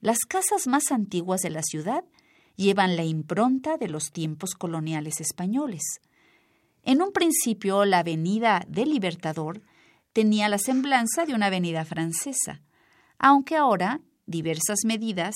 Las 0.00 0.18
casas 0.20 0.66
más 0.66 0.90
antiguas 0.90 1.40
de 1.40 1.50
la 1.50 1.62
ciudad 1.62 2.04
llevan 2.56 2.96
la 2.96 3.04
impronta 3.04 3.76
de 3.76 3.88
los 3.88 4.12
tiempos 4.12 4.54
coloniales 4.54 5.20
españoles. 5.20 5.82
En 6.82 7.00
un 7.00 7.12
principio, 7.12 7.84
la 7.84 8.00
Avenida 8.00 8.64
del 8.68 8.90
Libertador 8.90 9.62
tenía 10.12 10.48
la 10.48 10.58
semblanza 10.58 11.24
de 11.26 11.34
una 11.34 11.46
avenida 11.46 11.84
francesa, 11.84 12.62
aunque 13.18 13.56
ahora 13.56 14.00
diversas 14.26 14.80
medidas 14.84 15.34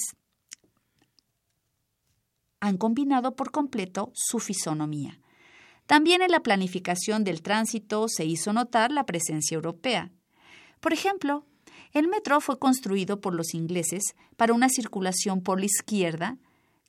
han 2.60 2.76
combinado 2.76 3.34
por 3.34 3.50
completo 3.50 4.10
su 4.14 4.38
fisonomía. 4.38 5.20
También 5.88 6.20
en 6.20 6.30
la 6.30 6.40
planificación 6.40 7.24
del 7.24 7.40
tránsito 7.40 8.08
se 8.08 8.26
hizo 8.26 8.52
notar 8.52 8.92
la 8.92 9.06
presencia 9.06 9.54
europea. 9.54 10.10
Por 10.80 10.92
ejemplo, 10.92 11.46
el 11.94 12.08
metro 12.08 12.42
fue 12.42 12.58
construido 12.58 13.22
por 13.22 13.34
los 13.34 13.54
ingleses 13.54 14.14
para 14.36 14.52
una 14.52 14.68
circulación 14.68 15.40
por 15.40 15.58
la 15.58 15.64
izquierda 15.64 16.36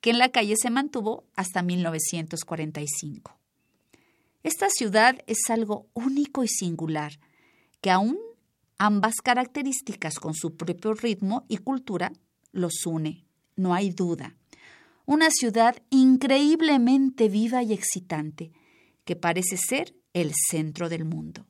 que 0.02 0.10
en 0.10 0.18
la 0.18 0.28
calle 0.28 0.56
se 0.62 0.70
mantuvo 0.70 1.24
hasta 1.38 1.62
1945. 1.62 3.40
Esta 4.44 4.70
ciudad 4.70 5.18
es 5.28 5.50
algo 5.50 5.88
único 5.94 6.44
y 6.44 6.50
singular, 6.50 7.22
que 7.80 7.92
aún 7.92 8.18
ambas 8.78 9.22
características 9.24 10.20
con 10.20 10.34
su 10.34 10.58
propio 10.58 10.94
ritmo 10.94 11.46
y 11.48 11.56
cultura 11.60 12.12
los 12.52 12.86
une, 12.86 13.24
no 13.56 13.74
hay 13.74 13.92
duda. 13.92 14.36
Una 15.06 15.30
ciudad 15.30 15.82
increíblemente 15.90 17.30
viva 17.30 17.64
y 17.64 17.72
excitante, 17.72 18.52
que 19.10 19.15
parece 19.15 19.58
ser 19.58 19.95
el 20.13 20.34
centro 20.52 20.88
del 20.88 21.04
mundo. 21.04 21.48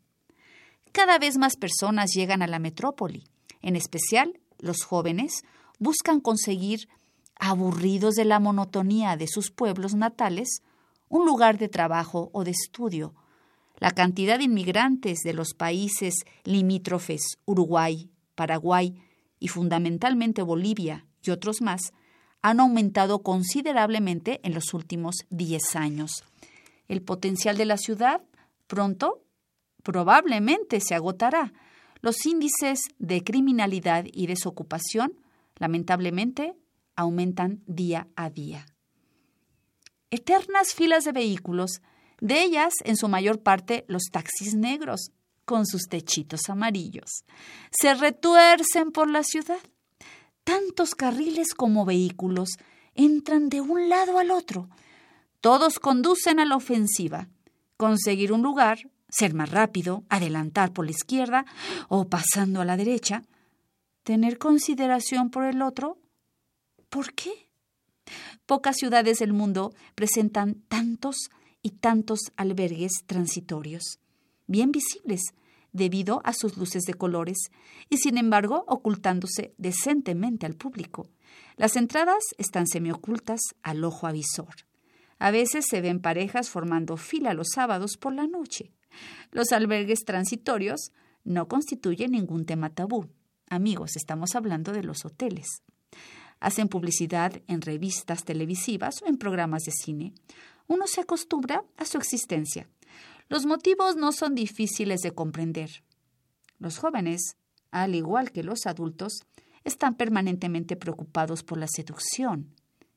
Cada 0.94 1.20
vez 1.20 1.38
más 1.38 1.58
personas 1.58 2.12
llegan 2.16 2.42
a 2.42 2.48
la 2.48 2.58
metrópoli, 2.58 3.26
en 3.62 3.76
especial 3.76 4.40
los 4.60 4.86
jóvenes 4.86 5.44
buscan 5.78 6.22
conseguir, 6.22 6.88
aburridos 7.36 8.16
de 8.16 8.24
la 8.24 8.40
monotonía 8.40 9.18
de 9.18 9.28
sus 9.28 9.52
pueblos 9.52 9.94
natales, 9.94 10.62
un 11.10 11.26
lugar 11.26 11.58
de 11.58 11.68
trabajo 11.68 12.30
o 12.32 12.46
de 12.46 12.52
estudio. 12.52 13.14
La 13.76 13.92
cantidad 13.92 14.38
de 14.38 14.46
inmigrantes 14.46 15.20
de 15.26 15.34
los 15.34 15.54
países 15.54 16.14
limítrofes, 16.46 17.40
Uruguay, 17.44 18.10
Paraguay 18.36 19.02
y 19.38 19.50
fundamentalmente 19.50 20.44
Bolivia 20.44 21.06
y 21.22 21.32
otros 21.32 21.62
más, 21.62 21.92
han 22.42 22.62
aumentado 22.62 23.22
considerablemente 23.22 24.40
en 24.44 24.54
los 24.54 24.74
últimos 24.74 25.26
10 25.30 25.76
años 25.76 26.24
el 26.90 27.02
potencial 27.02 27.56
de 27.56 27.66
la 27.66 27.78
ciudad 27.78 28.22
pronto 28.68 29.24
probablemente 29.84 30.82
se 30.82 30.96
agotará. 30.96 31.54
Los 32.02 32.26
índices 32.26 32.82
de 32.98 33.24
criminalidad 33.24 34.06
y 34.12 34.28
desocupación, 34.28 35.14
lamentablemente, 35.58 36.56
aumentan 36.96 37.64
día 37.66 38.08
a 38.16 38.30
día. 38.30 38.66
Eternas 40.10 40.74
filas 40.74 41.06
de 41.06 41.12
vehículos, 41.12 41.82
de 42.20 42.42
ellas 42.42 42.74
en 42.84 42.98
su 42.98 43.08
mayor 43.08 43.42
parte 43.42 43.86
los 43.88 44.04
taxis 44.12 44.56
negros, 44.56 45.12
con 45.46 45.66
sus 45.66 45.88
techitos 45.88 46.50
amarillos, 46.50 47.26
se 47.72 47.94
retuercen 47.96 48.92
por 48.92 49.10
la 49.10 49.24
ciudad. 49.24 49.60
Tantos 50.44 50.94
carriles 50.94 51.54
como 51.56 51.86
vehículos 51.86 52.50
entran 52.94 53.50
de 53.50 53.62
un 53.62 53.90
lado 53.90 54.20
al 54.20 54.32
otro, 54.32 54.70
todos 55.42 55.80
conducen 55.80 56.40
a 56.40 56.46
la 56.46 56.56
ofensiva. 56.56 57.30
Conseguir 57.78 58.34
un 58.34 58.42
lugar, 58.42 58.90
ser 59.10 59.34
más 59.34 59.52
rápido, 59.52 60.04
adelantar 60.10 60.74
por 60.74 60.86
la 60.86 60.92
izquierda 60.92 61.46
o 61.88 62.10
pasando 62.10 62.62
a 62.62 62.66
la 62.66 62.78
derecha. 62.78 63.24
Tener 64.04 64.38
consideración 64.38 65.30
por 65.30 65.46
el 65.46 65.62
otro. 65.62 65.98
¿Por 66.90 67.14
qué? 67.14 67.50
Pocas 68.46 68.78
ciudades 68.78 69.20
del 69.20 69.34
mundo 69.34 69.74
presentan 69.96 70.56
tantos 70.68 71.30
y 71.62 71.72
tantos 71.72 72.32
albergues 72.36 73.04
transitorios, 73.06 74.00
bien 74.48 74.72
visibles 74.72 75.22
debido 75.72 76.22
a 76.24 76.34
sus 76.34 76.58
luces 76.58 76.84
de 76.84 76.96
colores 76.96 77.38
y 77.90 77.98
sin 77.98 78.18
embargo 78.18 78.64
ocultándose 78.68 79.54
decentemente 79.58 80.46
al 80.46 80.56
público. 80.56 81.08
Las 81.58 81.76
entradas 81.76 82.24
están 82.38 82.66
semiocultas 82.66 83.42
al 83.62 83.84
ojo 83.84 84.08
avisor. 84.08 84.69
A 85.20 85.32
veces 85.32 85.66
se 85.70 85.82
ven 85.82 86.00
parejas 86.00 86.50
formando 86.50 86.98
fila 86.98 87.34
los 87.34 87.50
sábados 87.54 87.98
por 87.98 88.14
la 88.14 88.26
noche. 88.26 88.72
Los 89.32 89.52
albergues 89.52 90.00
transitorios 90.06 90.92
no 91.24 91.48
constituyen 91.48 92.12
ningún 92.12 92.46
tema 92.46 92.70
tabú. 92.70 93.10
Amigos, 93.50 93.96
estamos 93.96 94.36
hablando 94.36 94.72
de 94.72 94.84
los 94.84 95.06
hoteles. 95.06 95.62
Hacen 96.40 96.70
publicidad 96.70 97.42
en 97.48 97.62
revistas 97.62 98.24
televisivas 98.24 99.02
o 99.02 99.08
en 99.08 99.18
programas 99.18 99.64
de 99.64 99.72
cine. 99.72 100.14
Uno 100.68 100.88
se 100.88 101.02
acostumbra 101.02 101.66
a 101.78 101.86
su 101.86 101.98
existencia. 101.98 102.70
Los 103.28 103.46
motivos 103.46 103.98
no 103.98 104.12
son 104.14 104.36
difíciles 104.36 105.02
de 105.02 105.12
comprender. 105.12 105.84
Los 106.60 106.78
jóvenes, 106.78 107.36
al 107.72 107.94
igual 107.94 108.32
que 108.32 108.44
los 108.44 108.66
adultos, 108.66 109.24
están 109.64 109.96
permanentemente 109.96 110.78
preocupados 110.78 111.44
por 111.44 111.58
la 111.58 111.68
seducción. 111.68 112.56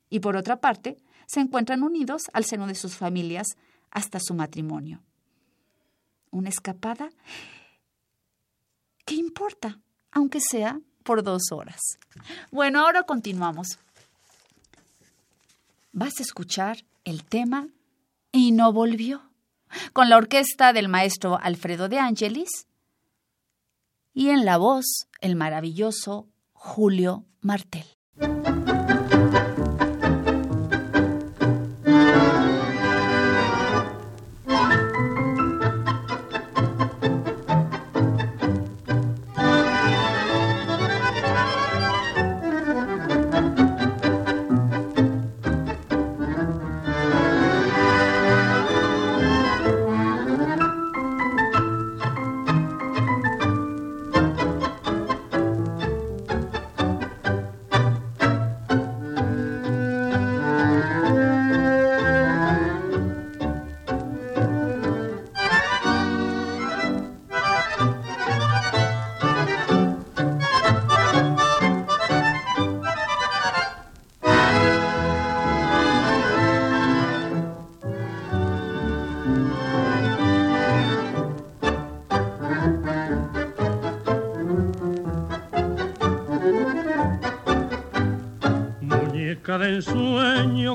Y 0.09 0.19
por 0.21 0.37
otra 0.37 0.61
parte, 0.61 0.97
se 1.27 1.39
encuentran 1.39 1.83
unidos 1.83 2.23
al 2.33 2.45
seno 2.45 2.67
de 2.67 2.75
sus 2.75 2.95
familias 2.95 3.47
hasta 3.91 4.19
su 4.19 4.33
matrimonio. 4.33 5.01
Una 6.31 6.49
escapada, 6.49 7.09
¿qué 9.05 9.15
importa? 9.15 9.79
Aunque 10.11 10.39
sea 10.41 10.79
por 11.03 11.23
dos 11.23 11.51
horas. 11.51 11.79
Bueno, 12.51 12.81
ahora 12.81 13.03
continuamos. 13.03 13.79
Vas 15.91 16.19
a 16.19 16.23
escuchar 16.23 16.83
el 17.03 17.23
tema 17.23 17.67
Y 18.31 18.51
no 18.51 18.73
volvió, 18.73 19.21
con 19.93 20.09
la 20.09 20.17
orquesta 20.17 20.73
del 20.73 20.89
maestro 20.89 21.37
Alfredo 21.39 21.87
de 21.87 21.99
Angelis 21.99 22.65
y 24.13 24.29
en 24.29 24.45
la 24.45 24.57
voz 24.57 25.07
el 25.21 25.35
maravilloso 25.35 26.27
Julio 26.53 27.25
Martel. 27.41 27.85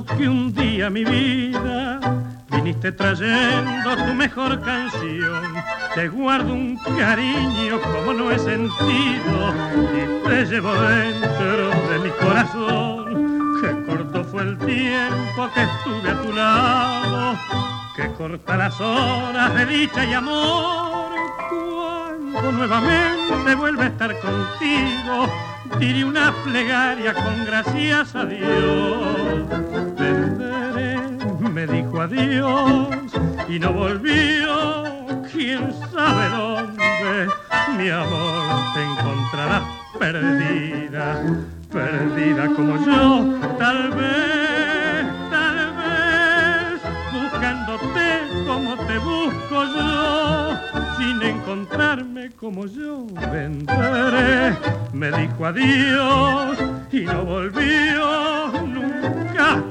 Que 0.04 0.28
un 0.28 0.54
día 0.54 0.90
mi 0.90 1.04
vida 1.04 1.98
viniste 2.50 2.92
trayendo 2.92 3.96
tu 3.96 4.14
mejor 4.14 4.61
canción. 4.62 5.42
Te 5.94 6.08
guardo 6.08 6.52
un 6.52 6.76
cariño 6.76 7.80
como 7.80 8.12
no 8.12 8.30
he 8.30 8.38
sentido 8.38 9.54
y 9.94 10.28
te 10.28 10.44
llevo 10.44 10.72
dentro 10.74 11.70
de 11.90 11.98
mi 12.02 12.11
corazón. 12.11 13.58
Qué 13.61 13.84
corto 13.87 14.24
fue 14.24 14.42
el 14.42 14.58
tiempo 14.58 15.50
que 15.54 15.62
estuve 15.62 16.11
a 16.11 16.22
tu 16.22 16.32
lado, 16.32 17.38
que 17.96 18.08
corta 18.12 18.56
las 18.56 18.80
horas 18.80 19.54
de 19.54 19.66
dicha 19.66 20.04
y 20.04 20.14
amor. 20.14 21.11
Cuando 22.32 22.52
nuevamente 22.52 23.54
vuelve 23.56 23.84
a 23.84 23.87
estar 23.88 24.14
contigo, 24.20 25.28
diré 25.78 26.04
una 26.04 26.32
plegaria 26.44 27.14
con 27.14 27.44
gracias 27.44 28.14
a 28.14 28.24
Dios. 28.26 29.88
Dijo 31.98 32.14
adiós 32.14 33.11
y 33.48 33.58
no 33.58 33.72
volvió, 33.72 34.84
quién 35.32 35.74
sabe 35.92 36.28
dónde. 36.28 37.26
Mi 37.76 37.90
amor 37.90 38.72
te 38.72 38.84
encontrarás 38.84 39.64
perdida, 39.98 41.20
perdida 41.72 42.46
como 42.54 42.76
yo, 42.87 43.40
tal 43.58 43.90
vez, 43.90 45.06
tal 45.28 45.74
vez, 45.76 46.80
buscándote 47.12 48.22
como 48.46 48.76
te 48.76 48.98
busco 48.98 49.64
yo 49.74 50.56
sin 50.98 51.20
encontrarme 51.20 52.30
como 52.30 52.66
yo 52.66 53.08
vendré. 53.32 54.56
Me 54.92 55.11
dijo 55.11 55.46
adiós 55.46 56.58
y 56.92 57.00
no 57.00 57.24
volvió 57.24 58.52
nunca. 58.62 59.64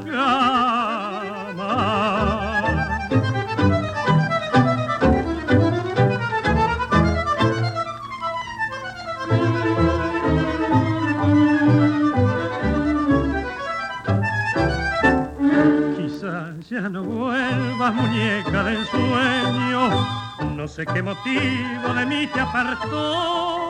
Quizás 15.95 16.69
ya 16.69 16.89
no 16.89 17.03
vuelvas 17.03 17.93
muñeca 17.93 18.63
del 18.63 18.85
sueño 18.87 20.17
no 20.57 20.67
sé 20.67 20.85
qué 20.85 21.03
motivo 21.03 21.93
de 21.93 22.05
mí 22.07 22.27
te 22.27 22.39
apartó. 22.39 23.66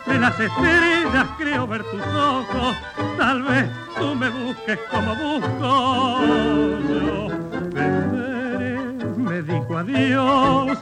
Entre 0.00 0.18
las 0.18 0.40
estrellas 0.40 1.28
creo 1.36 1.66
ver 1.66 1.84
tus 1.84 2.00
ojos. 2.00 2.76
Tal 3.18 3.42
vez 3.42 3.70
tú 3.98 4.14
me 4.14 4.30
busques 4.30 4.78
como 4.90 5.14
busco 5.14 6.20
yo. 6.88 7.28
Me 9.16 9.42
dijo 9.42 9.76
adiós 9.76 10.78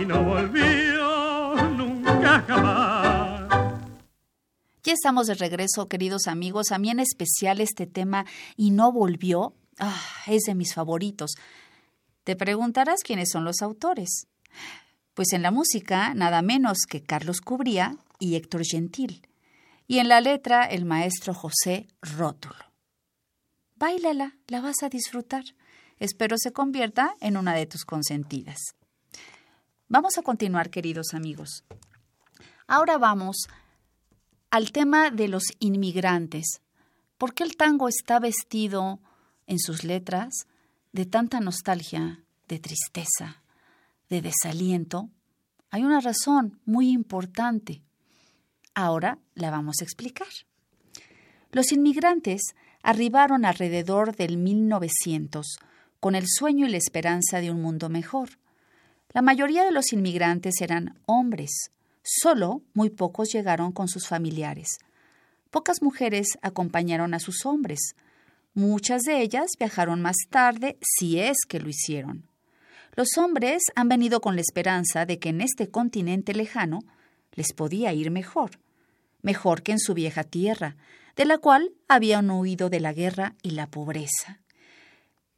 y 0.00 0.06
no 0.06 0.24
volvió 0.24 1.54
nunca 1.76 2.42
jamás. 2.48 3.42
Ya 4.84 4.94
estamos 4.94 5.26
de 5.26 5.34
regreso, 5.34 5.86
queridos 5.88 6.26
amigos. 6.26 6.72
A 6.72 6.78
mí 6.78 6.90
en 6.90 7.00
especial 7.00 7.60
este 7.60 7.86
tema 7.86 8.24
y 8.56 8.70
no 8.70 8.90
volvió 8.90 9.52
ah, 9.78 10.00
es 10.26 10.44
de 10.44 10.54
mis 10.54 10.72
favoritos. 10.72 11.32
Te 12.24 12.36
preguntarás 12.36 13.02
quiénes 13.02 13.28
son 13.30 13.44
los 13.44 13.60
autores. 13.60 14.26
Pues 15.14 15.34
en 15.34 15.42
la 15.42 15.50
música, 15.50 16.14
nada 16.14 16.40
menos 16.40 16.78
que 16.88 17.02
Carlos 17.02 17.42
Cubría 17.42 17.96
y 18.22 18.36
Héctor 18.36 18.62
Gentil. 18.64 19.26
Y 19.88 19.98
en 19.98 20.08
la 20.08 20.20
letra, 20.20 20.64
el 20.64 20.84
maestro 20.84 21.34
José 21.34 21.88
Rótulo. 22.00 22.54
Báilala, 23.74 24.36
la 24.46 24.60
vas 24.60 24.84
a 24.84 24.88
disfrutar. 24.88 25.42
Espero 25.98 26.36
se 26.38 26.52
convierta 26.52 27.14
en 27.20 27.36
una 27.36 27.52
de 27.54 27.66
tus 27.66 27.84
consentidas. 27.84 28.58
Vamos 29.88 30.18
a 30.18 30.22
continuar, 30.22 30.70
queridos 30.70 31.14
amigos. 31.14 31.64
Ahora 32.68 32.96
vamos 32.96 33.48
al 34.50 34.70
tema 34.70 35.10
de 35.10 35.26
los 35.26 35.42
inmigrantes. 35.58 36.60
¿Por 37.18 37.34
qué 37.34 37.42
el 37.42 37.56
tango 37.56 37.88
está 37.88 38.20
vestido 38.20 39.00
en 39.48 39.58
sus 39.58 39.82
letras 39.82 40.46
de 40.92 41.06
tanta 41.06 41.40
nostalgia, 41.40 42.24
de 42.46 42.60
tristeza, 42.60 43.42
de 44.08 44.22
desaliento, 44.22 45.10
hay 45.70 45.84
una 45.84 46.00
razón 46.00 46.60
muy 46.66 46.90
importante. 46.90 47.82
Ahora 48.74 49.18
la 49.34 49.50
vamos 49.50 49.76
a 49.80 49.84
explicar. 49.84 50.28
Los 51.50 51.72
inmigrantes 51.72 52.54
arribaron 52.82 53.44
alrededor 53.44 54.16
del 54.16 54.38
1900 54.38 55.58
con 56.00 56.14
el 56.14 56.24
sueño 56.26 56.66
y 56.66 56.70
la 56.70 56.78
esperanza 56.78 57.40
de 57.40 57.50
un 57.50 57.60
mundo 57.60 57.88
mejor. 57.88 58.30
La 59.12 59.22
mayoría 59.22 59.64
de 59.64 59.72
los 59.72 59.92
inmigrantes 59.92 60.60
eran 60.60 60.98
hombres, 61.06 61.70
solo 62.02 62.62
muy 62.72 62.90
pocos 62.90 63.30
llegaron 63.32 63.72
con 63.72 63.88
sus 63.88 64.08
familiares. 64.08 64.78
Pocas 65.50 65.82
mujeres 65.82 66.38
acompañaron 66.40 67.12
a 67.12 67.20
sus 67.20 67.44
hombres. 67.44 67.94
Muchas 68.54 69.02
de 69.02 69.20
ellas 69.20 69.50
viajaron 69.58 70.00
más 70.00 70.16
tarde, 70.30 70.78
si 70.80 71.20
es 71.20 71.36
que 71.46 71.60
lo 71.60 71.68
hicieron. 71.68 72.26
Los 72.96 73.18
hombres 73.18 73.62
han 73.74 73.88
venido 73.88 74.20
con 74.20 74.34
la 74.34 74.40
esperanza 74.40 75.04
de 75.04 75.18
que 75.18 75.28
en 75.28 75.42
este 75.42 75.70
continente 75.70 76.34
lejano 76.34 76.80
les 77.32 77.52
podía 77.52 77.92
ir 77.92 78.10
mejor, 78.10 78.60
mejor 79.22 79.62
que 79.62 79.72
en 79.72 79.78
su 79.78 79.94
vieja 79.94 80.24
tierra, 80.24 80.76
de 81.16 81.24
la 81.24 81.38
cual 81.38 81.72
habían 81.88 82.30
huido 82.30 82.70
de 82.70 82.80
la 82.80 82.92
guerra 82.92 83.34
y 83.42 83.50
la 83.50 83.66
pobreza. 83.66 84.40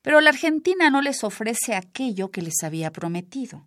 Pero 0.02 0.20
la 0.20 0.30
Argentina 0.30 0.90
no 0.90 1.00
les 1.00 1.24
ofrece 1.24 1.74
aquello 1.74 2.30
que 2.30 2.42
les 2.42 2.62
había 2.62 2.92
prometido. 2.92 3.66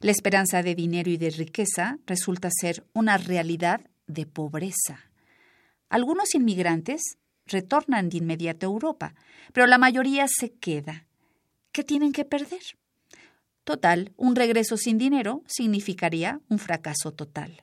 La 0.00 0.10
esperanza 0.10 0.62
de 0.62 0.74
dinero 0.74 1.10
y 1.10 1.16
de 1.16 1.30
riqueza 1.30 1.98
resulta 2.06 2.50
ser 2.50 2.84
una 2.92 3.18
realidad 3.18 3.80
de 4.06 4.26
pobreza. 4.26 5.10
Algunos 5.88 6.34
inmigrantes 6.34 7.18
retornan 7.46 8.08
de 8.08 8.18
inmediato 8.18 8.66
a 8.66 8.70
Europa, 8.70 9.14
pero 9.52 9.66
la 9.66 9.78
mayoría 9.78 10.26
se 10.28 10.52
queda. 10.52 11.06
¿Qué 11.72 11.84
tienen 11.84 12.12
que 12.12 12.24
perder? 12.24 12.62
Total, 13.64 14.12
un 14.16 14.34
regreso 14.34 14.76
sin 14.76 14.98
dinero 14.98 15.42
significaría 15.46 16.40
un 16.48 16.58
fracaso 16.58 17.12
total. 17.12 17.62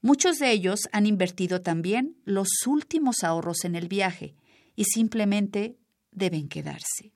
Muchos 0.00 0.38
de 0.38 0.50
ellos 0.50 0.88
han 0.90 1.06
invertido 1.06 1.60
también 1.62 2.16
los 2.24 2.48
últimos 2.66 3.22
ahorros 3.22 3.64
en 3.64 3.76
el 3.76 3.86
viaje 3.86 4.34
y 4.74 4.84
simplemente 4.84 5.76
deben 6.10 6.48
quedarse. 6.48 7.12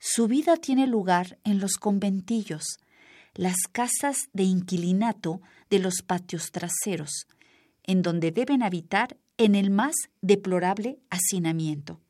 Su 0.00 0.26
vida 0.26 0.56
tiene 0.56 0.88
lugar 0.88 1.38
en 1.44 1.60
los 1.60 1.74
conventillos, 1.74 2.78
las 3.34 3.56
casas 3.70 4.28
de 4.32 4.42
inquilinato 4.42 5.40
de 5.70 5.78
los 5.78 6.02
patios 6.02 6.50
traseros, 6.50 7.26
en 7.84 8.02
donde 8.02 8.32
deben 8.32 8.62
habitar 8.62 9.16
en 9.38 9.54
el 9.54 9.70
más 9.70 9.94
deplorable 10.20 10.98
hacinamiento. 11.10 12.00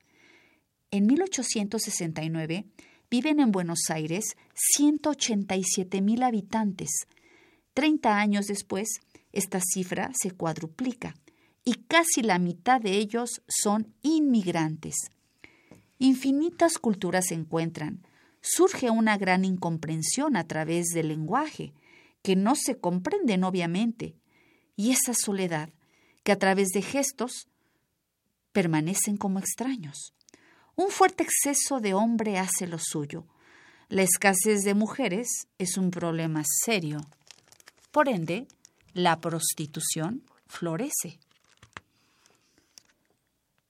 En 0.91 1.07
1869, 1.07 2.67
viven 3.15 3.39
en 3.39 3.53
Buenos 3.53 3.91
Aires 3.91 4.37
187 4.55 6.01
mil 6.03 6.25
habitantes. 6.25 7.07
Treinta 7.73 8.19
años 8.19 8.47
después, 8.47 8.89
esta 9.31 9.61
cifra 9.61 10.11
se 10.21 10.33
cuadruplica 10.33 11.15
y 11.65 11.75
casi 11.75 12.23
la 12.23 12.41
mitad 12.41 12.81
de 12.81 12.99
ellos 12.99 13.41
son 13.47 13.95
inmigrantes. 14.03 14.97
Infinitas 16.01 16.79
culturas 16.79 17.27
se 17.29 17.35
encuentran. 17.35 18.05
Surge 18.41 18.91
una 18.91 19.17
gran 19.17 19.45
incomprensión 19.45 20.35
a 20.37 20.49
través 20.49 20.87
del 20.87 21.07
lenguaje, 21.07 21.73
que 22.21 22.35
no 22.35 22.57
se 22.57 22.81
comprenden 22.81 23.45
obviamente, 23.45 24.17
y 24.75 24.91
esa 24.91 25.15
soledad, 25.15 25.69
que 26.25 26.33
a 26.33 26.39
través 26.41 26.71
de 26.71 26.83
gestos 26.83 27.47
permanecen 28.51 29.17
como 29.17 29.39
extraños. 29.39 30.15
Un 30.77 30.91
fuerte 30.91 31.23
exceso 31.23 31.81
de 31.81 31.95
hombre 31.95 32.37
hace 32.37 32.67
lo 32.67 32.79
suyo. 32.81 33.25
La 33.89 34.03
escasez 34.03 34.63
de 34.65 34.75
mujeres 34.75 35.47
es 35.59 35.77
un 35.77 35.93
problema 35.93 36.43
serio. 36.65 37.01
Por 37.93 38.09
ende, 38.09 38.49
la 38.93 39.21
prostitución 39.21 40.25
florece. 40.49 41.21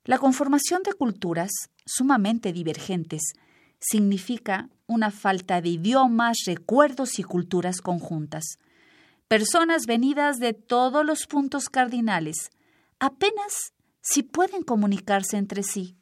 La 0.04 0.18
conformación 0.18 0.82
de 0.82 0.94
culturas 0.94 1.50
sumamente 1.84 2.54
divergentes 2.54 3.34
significa 3.78 4.70
una 4.86 5.10
falta 5.10 5.60
de 5.60 5.70
idiomas, 5.70 6.38
recuerdos 6.46 7.18
y 7.18 7.22
culturas 7.22 7.82
conjuntas. 7.82 8.58
Personas 9.28 9.84
venidas 9.86 10.38
de 10.38 10.54
todos 10.54 11.04
los 11.04 11.26
puntos 11.26 11.68
cardinales, 11.68 12.50
apenas 12.98 13.74
si 14.00 14.22
pueden 14.22 14.62
comunicarse 14.62 15.36
entre 15.36 15.62
sí 15.62 15.96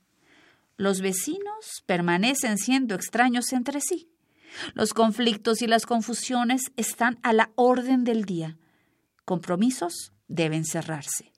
los 0.82 1.00
vecinos 1.00 1.82
permanecen 1.86 2.58
siendo 2.58 2.96
extraños 2.96 3.52
entre 3.52 3.80
sí. 3.80 4.10
Los 4.74 4.94
conflictos 4.94 5.62
y 5.62 5.68
las 5.68 5.86
confusiones 5.86 6.72
están 6.76 7.20
a 7.22 7.32
la 7.32 7.52
orden 7.54 8.02
del 8.02 8.24
día. 8.24 8.58
Compromisos 9.24 10.12
deben 10.26 10.64
cerrarse. 10.64 11.32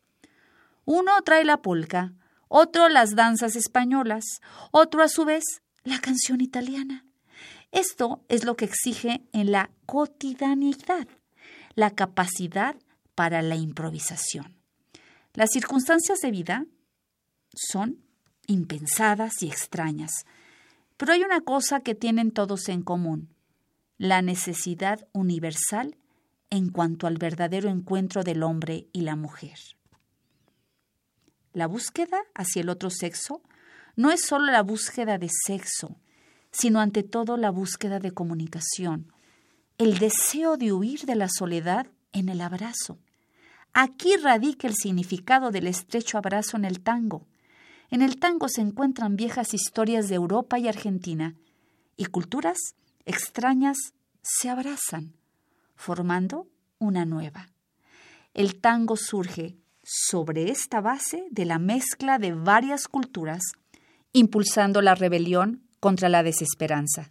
Uno 0.87 1.13
trae 1.27 1.45
la 1.45 1.61
polca, 1.61 2.15
otro 2.49 2.89
las 2.89 3.17
danzas 3.17 3.55
españolas, 3.55 4.25
otro 4.71 5.03
a 5.03 5.09
su 5.09 5.27
vez 5.27 5.45
la 5.83 6.01
canción 6.01 6.41
italiana. 6.41 7.05
Esto 7.71 8.25
es 8.29 8.45
lo 8.45 8.57
que 8.57 8.65
exige 8.65 9.27
en 9.33 9.53
la 9.53 9.71
cotidianidad, 9.85 11.07
la 11.75 11.91
capacidad 11.91 12.77
para 13.15 13.43
la 13.43 13.57
improvisación. 13.57 14.57
Las 15.35 15.51
circunstancias 15.51 16.21
de 16.21 16.31
vida 16.31 16.65
son 17.55 18.05
impensadas 18.47 19.43
y 19.43 19.49
extrañas, 19.49 20.27
pero 20.97 21.13
hay 21.13 21.23
una 21.23 21.41
cosa 21.41 21.81
que 21.81 21.95
tienen 21.95 22.31
todos 22.31 22.69
en 22.69 22.83
común, 22.83 23.29
la 23.99 24.23
necesidad 24.23 25.07
universal 25.13 25.97
en 26.51 26.71
cuanto 26.71 27.07
al 27.07 27.19
verdadero 27.19 27.69
encuentro 27.69 28.23
del 28.23 28.43
hombre 28.43 28.87
y 28.93 29.03
la 29.03 29.17
mujer. 29.17 29.59
La 31.53 31.67
búsqueda 31.67 32.19
hacia 32.35 32.63
el 32.63 32.69
otro 32.69 32.91
sexo 32.91 33.43
no 33.97 34.11
es 34.11 34.25
solo 34.25 34.47
la 34.51 34.63
búsqueda 34.63 35.19
de 35.19 35.29
sexo, 35.47 35.97
sino 36.51 36.81
ante 36.81 37.03
todo 37.03 37.37
la 37.37 37.51
búsqueda 37.51 37.99
de 37.99 38.13
comunicación, 38.13 39.13
el 39.79 39.99
deseo 39.99 40.57
de 40.57 40.73
huir 40.73 41.01
de 41.01 41.17
la 41.17 41.29
soledad 41.29 41.89
en 42.13 42.29
el 42.29 42.41
abrazo. 42.41 42.99
Aquí 43.73 44.17
radica 44.17 44.69
el 44.69 44.75
significado 44.75 45.51
del 45.51 45.67
estrecho 45.67 46.19
abrazo 46.19 46.57
en 46.57 46.65
el 46.65 46.81
tango. 46.81 47.27
En 47.91 48.03
el 48.03 48.19
tango 48.19 48.49
se 48.49 48.61
encuentran 48.61 49.17
viejas 49.17 49.55
historias 49.55 50.09
de 50.09 50.17
Europa 50.17 50.59
y 50.59 50.69
Argentina, 50.69 51.35
y 51.97 52.07
culturas 52.07 52.59
extrañas 53.05 53.77
se 54.23 54.49
abrazan, 54.49 55.15
formando 55.75 56.49
una 56.79 57.05
nueva. 57.05 57.49
El 58.33 58.61
tango 58.61 58.97
surge 58.97 59.57
sobre 59.83 60.51
esta 60.51 60.81
base 60.81 61.25
de 61.31 61.45
la 61.45 61.59
mezcla 61.59 62.19
de 62.19 62.33
varias 62.33 62.89
culturas, 62.89 63.43
impulsando 64.13 64.81
la 64.81 64.95
rebelión 64.95 65.63
contra 65.79 66.09
la 66.09 66.23
desesperanza. 66.23 67.11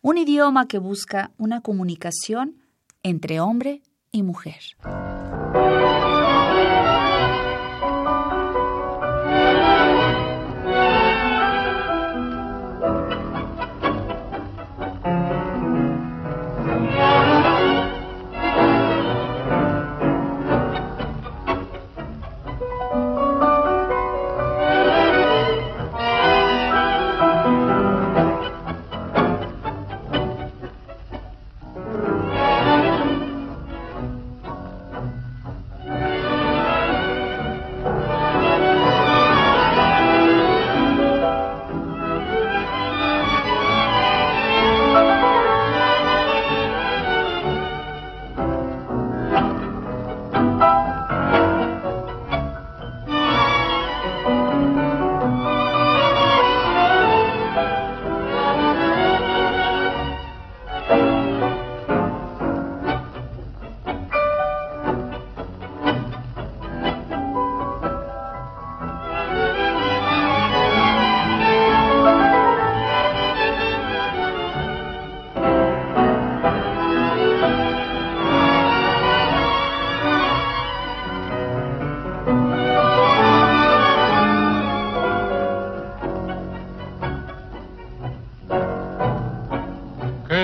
Un 0.00 0.16
idioma 0.16 0.66
que 0.66 0.78
busca 0.78 1.32
una 1.36 1.60
comunicación 1.60 2.62
entre 3.02 3.40
hombre 3.40 3.82
y 4.10 4.22
mujer. 4.22 4.60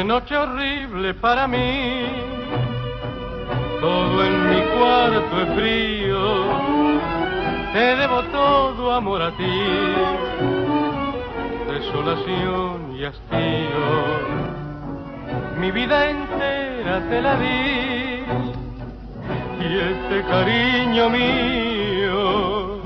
Noche 0.06 0.36
horrible 0.36 1.14
para 1.14 1.46
mí. 1.48 2.06
Todo 3.80 4.24
en 4.24 4.50
mi 4.50 4.62
cuarto 4.76 5.42
es 5.42 5.54
frío. 5.54 6.44
Te 7.72 7.96
debo 7.96 8.22
todo 8.24 8.92
amor 8.92 9.22
a 9.22 9.30
ti. 9.32 9.60
Desolación 11.72 12.96
y 12.96 13.04
hastío. 13.04 14.44
Mi 15.58 15.70
vida 15.70 16.10
entera 16.10 17.00
te 17.08 17.22
la 17.22 17.36
di. 17.36 18.24
Y 19.60 19.76
este 19.78 20.22
cariño 20.28 21.08
mío, 21.08 22.80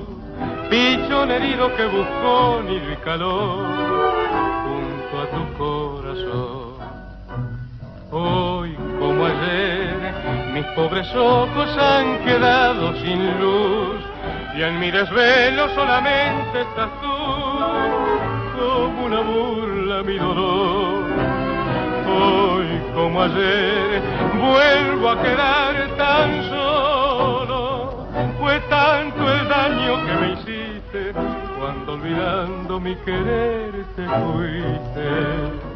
pichón 0.70 1.30
herido 1.32 1.74
que 1.74 1.86
buscó 1.86 2.62
nido 2.66 2.92
y 2.92 2.96
calor 3.04 3.66
junto 4.64 5.22
a 5.22 5.26
tu 5.34 5.58
corazón. 5.58 5.77
Mis 10.58 10.66
pobres 10.74 11.08
ojos 11.14 11.68
han 11.78 12.18
quedado 12.24 12.92
sin 12.96 13.38
luz 13.38 14.00
y 14.56 14.62
en 14.62 14.80
mi 14.80 14.90
desvelo 14.90 15.68
solamente 15.68 16.62
estás 16.62 16.90
tú, 17.00 18.58
como 18.58 19.04
una 19.06 19.20
burla 19.20 20.02
mi 20.02 20.18
dolor. 20.18 21.04
Hoy 22.08 22.66
como 22.92 23.22
ayer, 23.22 24.02
vuelvo 24.34 25.10
a 25.10 25.22
quedar 25.22 25.96
tan 25.96 26.48
solo, 26.48 28.08
fue 28.40 28.58
tanto 28.68 29.32
el 29.32 29.48
daño 29.48 30.06
que 30.06 30.14
me 30.20 30.32
hiciste 30.32 31.12
cuando 31.56 31.92
olvidando 31.92 32.80
mi 32.80 32.96
querer 32.96 33.84
te 33.94 34.08
fuiste. 34.08 35.67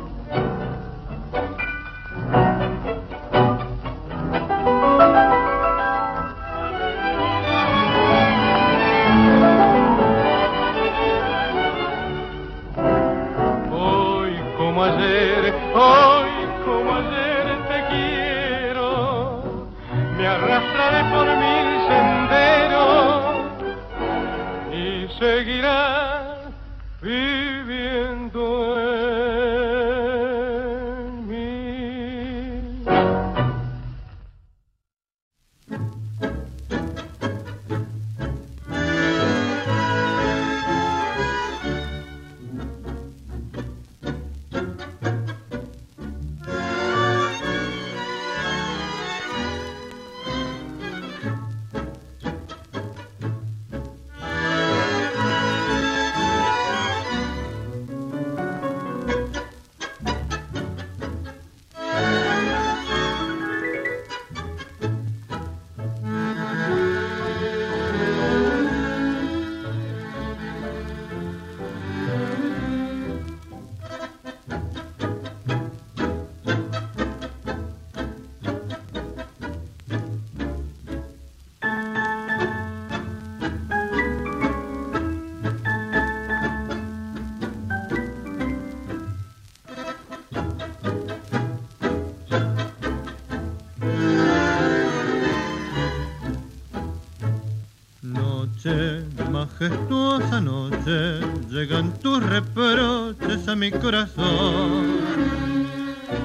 Mi 103.62 103.70
corazón. 103.70 104.98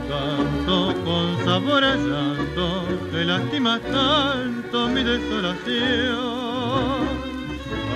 Canto 0.10 0.96
con 1.06 1.46
sabor 1.46 1.84
a 1.84 1.96
llanto 1.96 2.66
que 3.12 3.26
lastima 3.26 3.80
tanto 3.80 4.88
mi 4.88 5.04
desolación. 5.04 6.18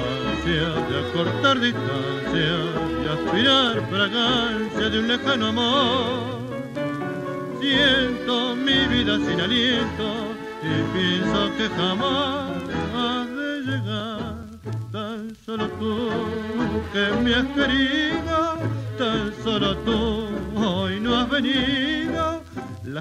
Ansia 0.06 0.70
de 0.90 0.96
acortar 1.04 1.60
distancia 1.60 2.54
y 3.02 3.06
aspirar 3.16 3.74
fragancia 3.90 4.90
de 4.92 5.00
un 5.00 5.08
lejano 5.08 5.48
amor. 5.48 6.42
Siento 7.60 8.56
mi 8.56 8.80
vida 8.94 9.18
sin 9.26 9.42
aliento 9.42 10.08
y 10.70 10.74
pienso 10.94 11.40
que 11.58 11.68
jamás 11.80 12.62
has 12.96 13.28
de 13.40 13.52
llegar. 13.70 14.36
Tan 14.92 15.36
solo 15.44 15.68
tú 15.80 16.10
que 16.94 17.06
me 17.24 17.34
has 17.34 17.48
querido, 17.56 18.01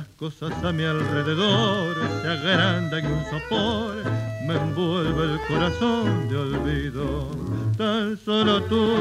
Las 0.01 0.09
cosas 0.17 0.65
a 0.65 0.73
mi 0.73 0.83
alrededor 0.83 1.95
se 2.23 2.29
agrandan 2.29 3.05
en 3.05 3.13
un 3.13 3.25
sopor, 3.27 3.97
me 4.47 4.55
envuelve 4.55 5.25
el 5.25 5.41
corazón 5.47 6.27
de 6.27 6.37
olvido. 6.39 7.29
Tan 7.77 8.17
solo 8.17 8.63
tú 8.63 8.95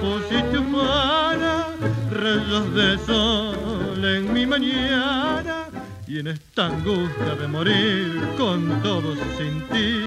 pusiste 0.00 0.58
humana, 0.58 1.66
rayos 2.12 2.72
de 2.72 2.98
sol 2.98 4.04
en 4.04 4.32
mi 4.32 4.46
mañana. 4.46 5.66
Y 6.06 6.20
en 6.20 6.28
esta 6.28 6.66
angustia 6.66 7.34
de 7.34 7.48
morir 7.48 8.22
con 8.36 8.80
todos 8.80 9.18
sin 9.36 9.60
ti, 9.70 9.98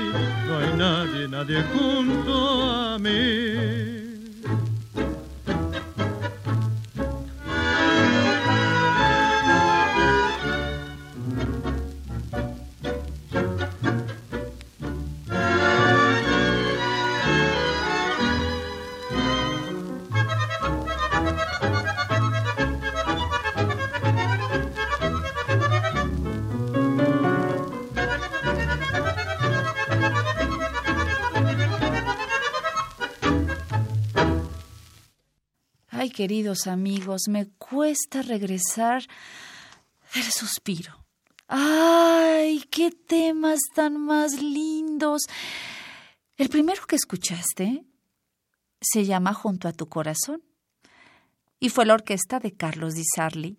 no 0.48 0.60
hay 0.60 0.78
nadie, 0.78 1.28
nadie 1.28 1.62
junto 1.74 2.72
a 2.72 2.98
mí. 2.98 3.91
Amigos, 36.68 37.24
me 37.28 37.48
cuesta 37.58 38.22
regresar 38.22 39.04
del 40.14 40.24
suspiro. 40.24 41.06
Ay, 41.48 42.64
qué 42.72 42.92
temas 42.92 43.60
tan 43.76 43.98
más 43.98 44.42
lindos. 44.42 45.22
El 46.38 46.50
primero 46.50 46.86
que 46.88 46.96
escuchaste 46.96 47.86
se 48.80 49.06
llama 49.06 49.34
Junto 49.34 49.68
a 49.68 49.74
tu 49.74 49.88
corazón 49.88 50.42
y 51.60 51.70
fue 51.70 51.86
la 51.86 51.94
orquesta 51.94 52.40
de 52.40 52.54
Carlos 52.54 52.96
Di 52.96 53.04
Sarli. 53.16 53.58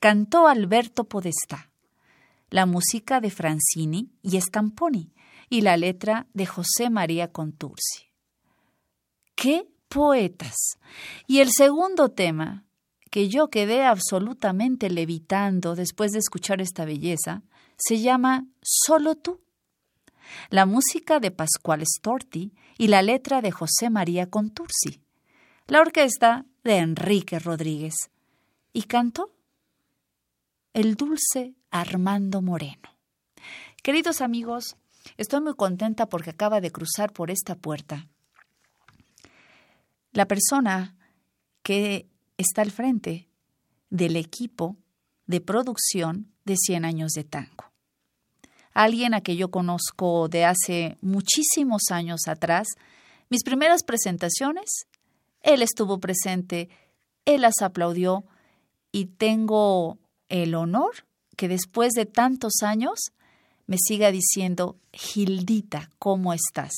Cantó 0.00 0.46
Alberto 0.46 1.04
Podestá, 1.04 1.70
la 2.50 2.66
música 2.66 3.20
de 3.20 3.30
Francini 3.30 4.10
y 4.22 4.40
Stamponi 4.40 5.12
y 5.48 5.62
la 5.62 5.76
letra 5.76 6.26
de 6.34 6.46
José 6.46 6.90
María 6.90 7.32
Contursi. 7.32 8.12
¡Qué 9.34 9.68
poetas! 9.88 10.78
Y 11.26 11.40
el 11.40 11.50
segundo 11.50 12.10
tema, 12.10 12.64
que 13.10 13.28
yo 13.28 13.48
quedé 13.48 13.84
absolutamente 13.84 14.90
levitando 14.90 15.74
después 15.74 16.12
de 16.12 16.18
escuchar 16.18 16.60
esta 16.60 16.84
belleza, 16.84 17.42
se 17.78 18.00
llama 18.00 18.46
Solo 18.62 19.14
tú. 19.14 19.40
La 20.50 20.66
música 20.66 21.20
de 21.20 21.30
Pascual 21.30 21.82
Storti 21.86 22.52
y 22.78 22.88
la 22.88 23.02
letra 23.02 23.40
de 23.42 23.52
José 23.52 23.90
María 23.90 24.28
Contursi. 24.28 25.00
La 25.66 25.80
orquesta 25.80 26.46
de 26.64 26.78
Enrique 26.78 27.38
Rodríguez. 27.38 27.94
Y 28.72 28.82
cantó 28.82 29.32
el 30.74 30.96
dulce 30.96 31.54
Armando 31.70 32.42
Moreno. 32.42 32.96
Queridos 33.82 34.20
amigos, 34.20 34.76
estoy 35.16 35.40
muy 35.40 35.54
contenta 35.54 36.08
porque 36.08 36.30
acaba 36.30 36.60
de 36.60 36.70
cruzar 36.70 37.12
por 37.12 37.30
esta 37.30 37.54
puerta 37.54 38.08
la 40.16 40.26
persona 40.26 40.96
que 41.62 42.08
está 42.38 42.62
al 42.62 42.70
frente 42.70 43.28
del 43.90 44.16
equipo 44.16 44.78
de 45.26 45.42
producción 45.42 46.32
de 46.46 46.56
100 46.56 46.86
años 46.86 47.12
de 47.12 47.22
tango. 47.22 47.70
Alguien 48.72 49.12
a 49.12 49.20
que 49.20 49.36
yo 49.36 49.50
conozco 49.50 50.28
de 50.28 50.46
hace 50.46 50.96
muchísimos 51.02 51.90
años 51.90 52.28
atrás, 52.28 52.66
mis 53.28 53.44
primeras 53.44 53.82
presentaciones, 53.82 54.86
él 55.42 55.60
estuvo 55.60 56.00
presente, 56.00 56.70
él 57.26 57.42
las 57.42 57.60
aplaudió 57.60 58.24
y 58.92 59.06
tengo 59.06 59.98
el 60.30 60.54
honor 60.54 61.04
que 61.36 61.46
después 61.46 61.92
de 61.92 62.06
tantos 62.06 62.62
años 62.62 63.12
me 63.66 63.76
siga 63.76 64.10
diciendo, 64.12 64.78
Gildita, 64.94 65.90
¿cómo 65.98 66.32
estás? 66.32 66.72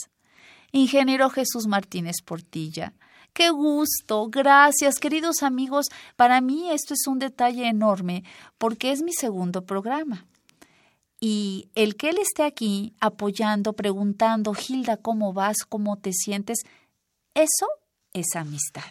Ingeniero 0.72 1.30
Jesús 1.30 1.68
Martínez 1.68 2.16
Portilla, 2.24 2.94
Qué 3.32 3.50
gusto, 3.50 4.28
gracias, 4.28 4.96
queridos 4.98 5.42
amigos. 5.42 5.86
Para 6.16 6.40
mí 6.40 6.70
esto 6.70 6.94
es 6.94 7.06
un 7.06 7.18
detalle 7.18 7.68
enorme 7.68 8.24
porque 8.58 8.90
es 8.90 9.02
mi 9.02 9.12
segundo 9.12 9.64
programa. 9.64 10.26
Y 11.20 11.68
el 11.74 11.96
que 11.96 12.10
él 12.10 12.18
esté 12.18 12.44
aquí 12.44 12.94
apoyando, 13.00 13.72
preguntando, 13.72 14.52
Hilda, 14.54 14.96
¿cómo 14.96 15.32
vas? 15.32 15.58
¿Cómo 15.68 15.96
te 15.98 16.12
sientes? 16.12 16.58
Eso 17.34 17.66
es 18.12 18.36
amistad. 18.36 18.84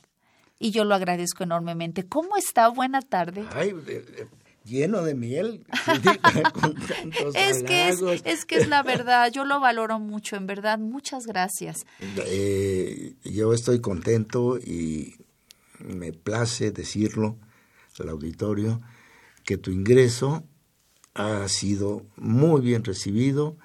Y 0.60 0.72
yo 0.72 0.84
lo 0.84 0.96
agradezco 0.96 1.44
enormemente. 1.44 2.08
¿Cómo 2.08 2.36
está? 2.36 2.68
Buena 2.70 3.02
tarde. 3.02 3.46
Ay, 3.54 3.74
lleno 4.68 5.04
de 5.04 5.16
miel. 5.16 5.66
es, 7.34 7.64
que 7.64 7.90
es, 7.90 8.02
es, 8.26 8.46
que 8.46 8.58
es 8.58 8.68
la 8.68 8.84
verdad, 8.84 9.32
yo 9.32 9.46
lo 9.46 9.60
valoro 9.60 10.00
mucho, 10.00 10.36
en 10.36 10.48
verdad, 10.48 10.78
muchas 10.78 11.26
gracias. 11.26 11.86
Eh, 12.26 13.14
yo 13.24 13.54
estoy 13.54 13.82
contento 13.82 14.58
y 14.58 15.16
me 15.80 16.14
place 16.14 16.72
decirlo 16.72 17.38
al 18.00 18.10
auditorio 18.10 18.80
que 19.44 19.58
tu 19.58 19.72
ingreso 19.72 20.44
ha 21.14 21.48
sido 21.48 22.06
muy 22.16 22.62
bien 22.62 22.84
recibido, 22.84 23.58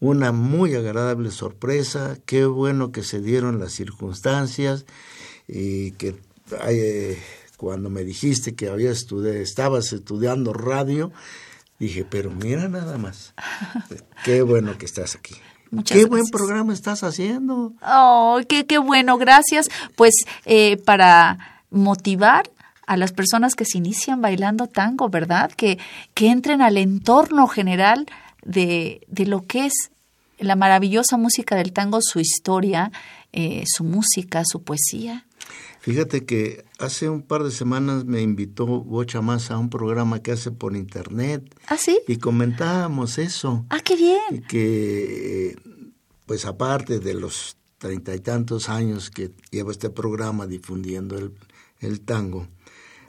una 0.00 0.32
muy 0.32 0.74
agradable 0.74 1.30
sorpresa, 1.30 2.18
qué 2.24 2.44
bueno 2.46 2.92
que 2.92 3.02
se 3.02 3.20
dieron 3.20 3.60
las 3.60 3.72
circunstancias 3.72 4.84
y 5.46 5.92
que 5.92 6.16
hay, 6.60 7.18
cuando 7.58 7.90
me 7.90 8.04
dijiste 8.04 8.54
que 8.54 8.68
había 8.68 8.92
estudiado, 8.92 9.36
estabas 9.36 9.92
estudiando 9.92 10.52
radio, 10.52 11.10
dije, 11.80 12.06
pero 12.08 12.30
mira 12.30 12.68
nada 12.68 12.96
más, 12.98 13.34
qué 14.24 14.42
bueno 14.42 14.78
que 14.78 14.86
estás 14.86 15.16
aquí. 15.16 15.34
qué 15.84 16.06
buen 16.06 16.28
programa 16.28 16.72
estás 16.72 17.02
haciendo. 17.02 17.74
Oh, 17.82 18.38
qué, 18.48 18.64
qué 18.64 18.78
bueno, 18.78 19.18
gracias. 19.18 19.68
Pues 19.96 20.14
eh, 20.46 20.76
para 20.76 21.62
motivar 21.70 22.48
a 22.86 22.96
las 22.96 23.12
personas 23.12 23.56
que 23.56 23.64
se 23.64 23.78
inician 23.78 24.22
bailando 24.22 24.68
tango, 24.68 25.08
¿verdad? 25.08 25.50
Que, 25.50 25.78
que 26.14 26.30
entren 26.30 26.62
al 26.62 26.76
entorno 26.76 27.48
general 27.48 28.06
de, 28.44 29.02
de 29.08 29.26
lo 29.26 29.42
que 29.42 29.66
es 29.66 29.90
la 30.38 30.54
maravillosa 30.54 31.16
música 31.16 31.56
del 31.56 31.72
tango, 31.72 31.98
su 32.00 32.20
historia, 32.20 32.92
eh, 33.32 33.64
su 33.66 33.82
música, 33.82 34.44
su 34.46 34.62
poesía. 34.62 35.26
Fíjate 35.88 36.26
que 36.26 36.66
hace 36.78 37.08
un 37.08 37.22
par 37.22 37.44
de 37.44 37.50
semanas 37.50 38.04
me 38.04 38.20
invitó 38.20 38.66
Bocha 38.66 39.22
Más 39.22 39.50
a 39.50 39.56
un 39.56 39.70
programa 39.70 40.20
que 40.22 40.32
hace 40.32 40.50
por 40.50 40.76
internet. 40.76 41.42
¿Ah, 41.66 41.78
sí? 41.78 42.00
Y 42.06 42.18
comentábamos 42.18 43.16
eso. 43.16 43.64
Ah, 43.70 43.80
qué 43.80 43.96
bien. 43.96 44.44
Que, 44.46 45.56
pues 46.26 46.44
aparte 46.44 46.98
de 46.98 47.14
los 47.14 47.56
treinta 47.78 48.14
y 48.14 48.20
tantos 48.20 48.68
años 48.68 49.08
que 49.08 49.30
lleva 49.50 49.72
este 49.72 49.88
programa 49.88 50.46
difundiendo 50.46 51.16
el, 51.16 51.32
el 51.80 52.02
tango, 52.02 52.48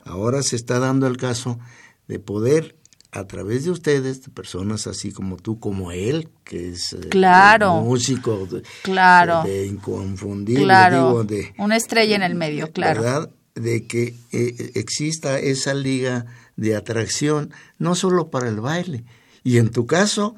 ahora 0.05 0.41
se 0.41 0.55
está 0.55 0.80
dando 0.80 1.05
el 1.05 1.17
caso 1.17 1.59
de 2.07 2.19
poder 2.19 2.77
a 3.12 3.26
través 3.26 3.66
de 3.66 3.72
ustedes, 3.72 4.24
de 4.24 4.30
personas 4.30 4.86
así 4.88 5.12
como 5.12 5.38
tú, 5.38 5.60
como 5.60 5.91
él, 5.91 6.30
que 6.43 6.70
es 6.70 6.93
eh, 6.93 7.10
claro, 7.10 7.82
músico, 7.82 8.45
de, 8.45 8.62
claro, 8.84 9.43
de 9.43 9.66
inconfundible, 9.66 10.64
claro, 10.64 11.07
digo, 11.07 11.24
de, 11.24 11.53
una 11.57 11.76
estrella 11.76 12.16
en 12.16 12.24
el 12.24 12.36
medio, 12.36 12.72
claro. 12.72 13.01
¿verdad? 13.01 13.30
De 13.55 13.88
que 13.88 14.16
eh, 14.32 14.72
exista 14.76 15.39
esa 15.39 15.74
liga 15.74 16.28
de 16.55 16.76
atracción, 16.76 17.51
no 17.78 17.95
solo 17.95 18.30
para 18.30 18.47
el 18.47 18.60
baile. 18.60 19.03
Y 19.43 19.57
en 19.57 19.72
tu 19.72 19.88
caso, 19.88 20.36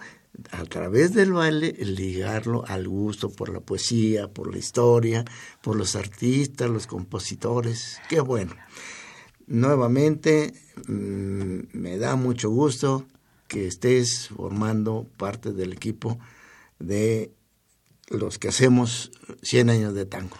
a 0.52 0.64
través 0.66 1.14
del 1.14 1.34
baile, 1.34 1.76
ligarlo 1.80 2.64
al 2.68 2.88
gusto 2.88 3.32
por 3.32 3.50
la 3.50 3.60
poesía, 3.60 4.28
por 4.30 4.52
la 4.52 4.58
historia, 4.58 5.26
por 5.62 5.76
los 5.76 5.96
artistas, 5.96 6.70
los 6.70 6.88
compositores. 6.88 8.00
Qué 8.08 8.22
bueno. 8.22 8.56
Nuevamente, 9.52 10.54
mm, 10.88 11.60
me 11.74 11.98
da 11.98 12.16
mucho 12.16 12.50
gusto 12.50 13.06
que 13.50 13.68
estés 13.68 14.30
formando 14.30 15.06
parte 15.18 15.52
del 15.52 15.74
equipo 15.74 16.18
de 16.80 17.34
los 18.08 18.40
que 18.40 18.48
hacemos 18.48 19.12
100 19.42 19.70
años 19.70 19.94
de 19.94 20.06
tango. 20.06 20.38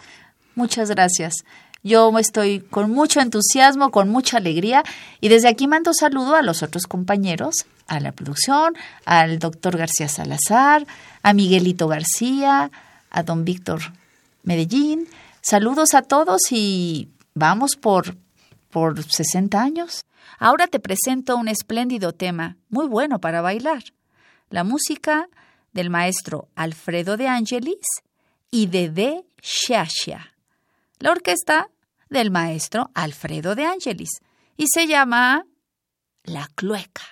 Muchas 0.54 0.88
gracias. 0.88 1.44
Yo 1.82 2.18
estoy 2.18 2.60
con 2.60 2.90
mucho 2.90 3.20
entusiasmo, 3.20 3.90
con 3.90 4.08
mucha 4.08 4.38
alegría 4.38 4.82
y 5.20 5.28
desde 5.28 5.48
aquí 5.48 5.66
mando 5.66 5.92
saludo 5.92 6.34
a 6.34 6.40
los 6.40 6.62
otros 6.62 6.86
compañeros, 6.86 7.66
a 7.88 8.00
la 8.00 8.12
producción, 8.12 8.72
al 9.04 9.38
doctor 9.38 9.76
García 9.76 10.08
Salazar, 10.08 10.86
a 11.22 11.34
Miguelito 11.34 11.86
García, 11.86 12.70
a 13.10 13.22
don 13.22 13.44
Víctor 13.44 13.80
Medellín. 14.42 15.06
Saludos 15.42 15.92
a 15.92 16.00
todos 16.00 16.40
y 16.50 17.10
vamos 17.34 17.76
por, 17.76 18.16
por 18.72 19.00
60 19.00 19.62
años. 19.62 20.04
Ahora 20.40 20.66
te 20.66 20.80
presento 20.80 21.36
un 21.36 21.46
espléndido 21.46 22.12
tema, 22.12 22.56
muy 22.68 22.88
bueno 22.88 23.20
para 23.20 23.40
bailar. 23.40 23.84
La 24.50 24.64
música 24.64 25.28
del 25.72 25.90
maestro 25.90 26.48
Alfredo 26.56 27.16
de 27.16 27.28
Angelis 27.28 27.86
y 28.50 28.66
de 28.66 28.90
De 28.90 29.24
Shasha 29.40 30.32
la 31.02 31.10
orquesta 31.10 31.68
del 32.10 32.30
maestro 32.30 32.90
Alfredo 32.94 33.56
de 33.56 33.66
Angelis 33.66 34.20
y 34.56 34.66
se 34.72 34.86
llama 34.86 35.44
La 36.22 36.48
Clueca. 36.54 37.02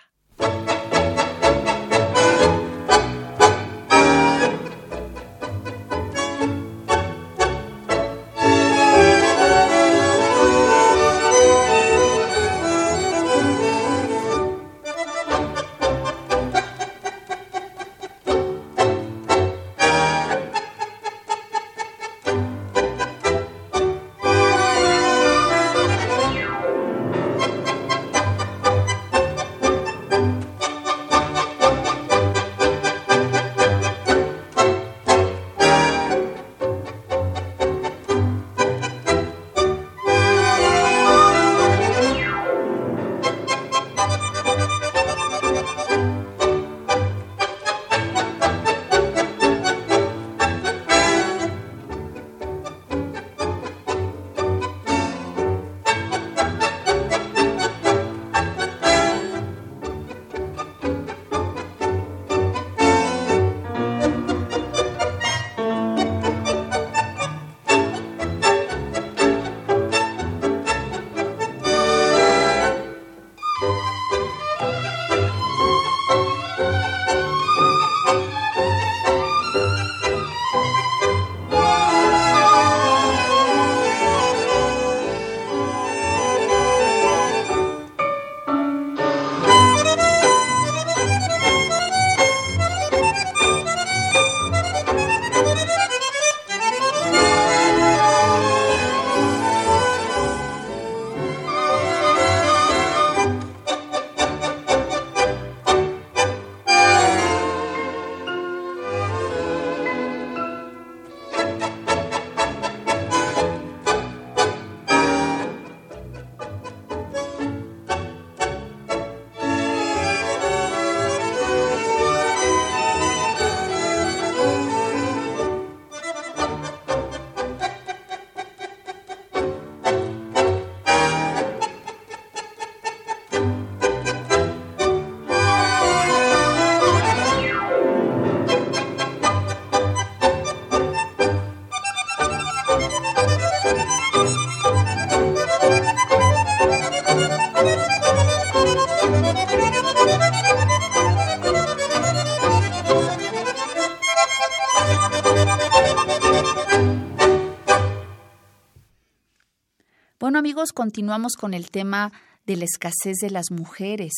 Continuamos 160.91 161.37
con 161.37 161.55
el 161.55 161.71
tema 161.71 162.11
de 162.47 162.57
la 162.57 162.65
escasez 162.65 163.19
de 163.23 163.31
las 163.31 163.53
mujeres. 163.53 164.11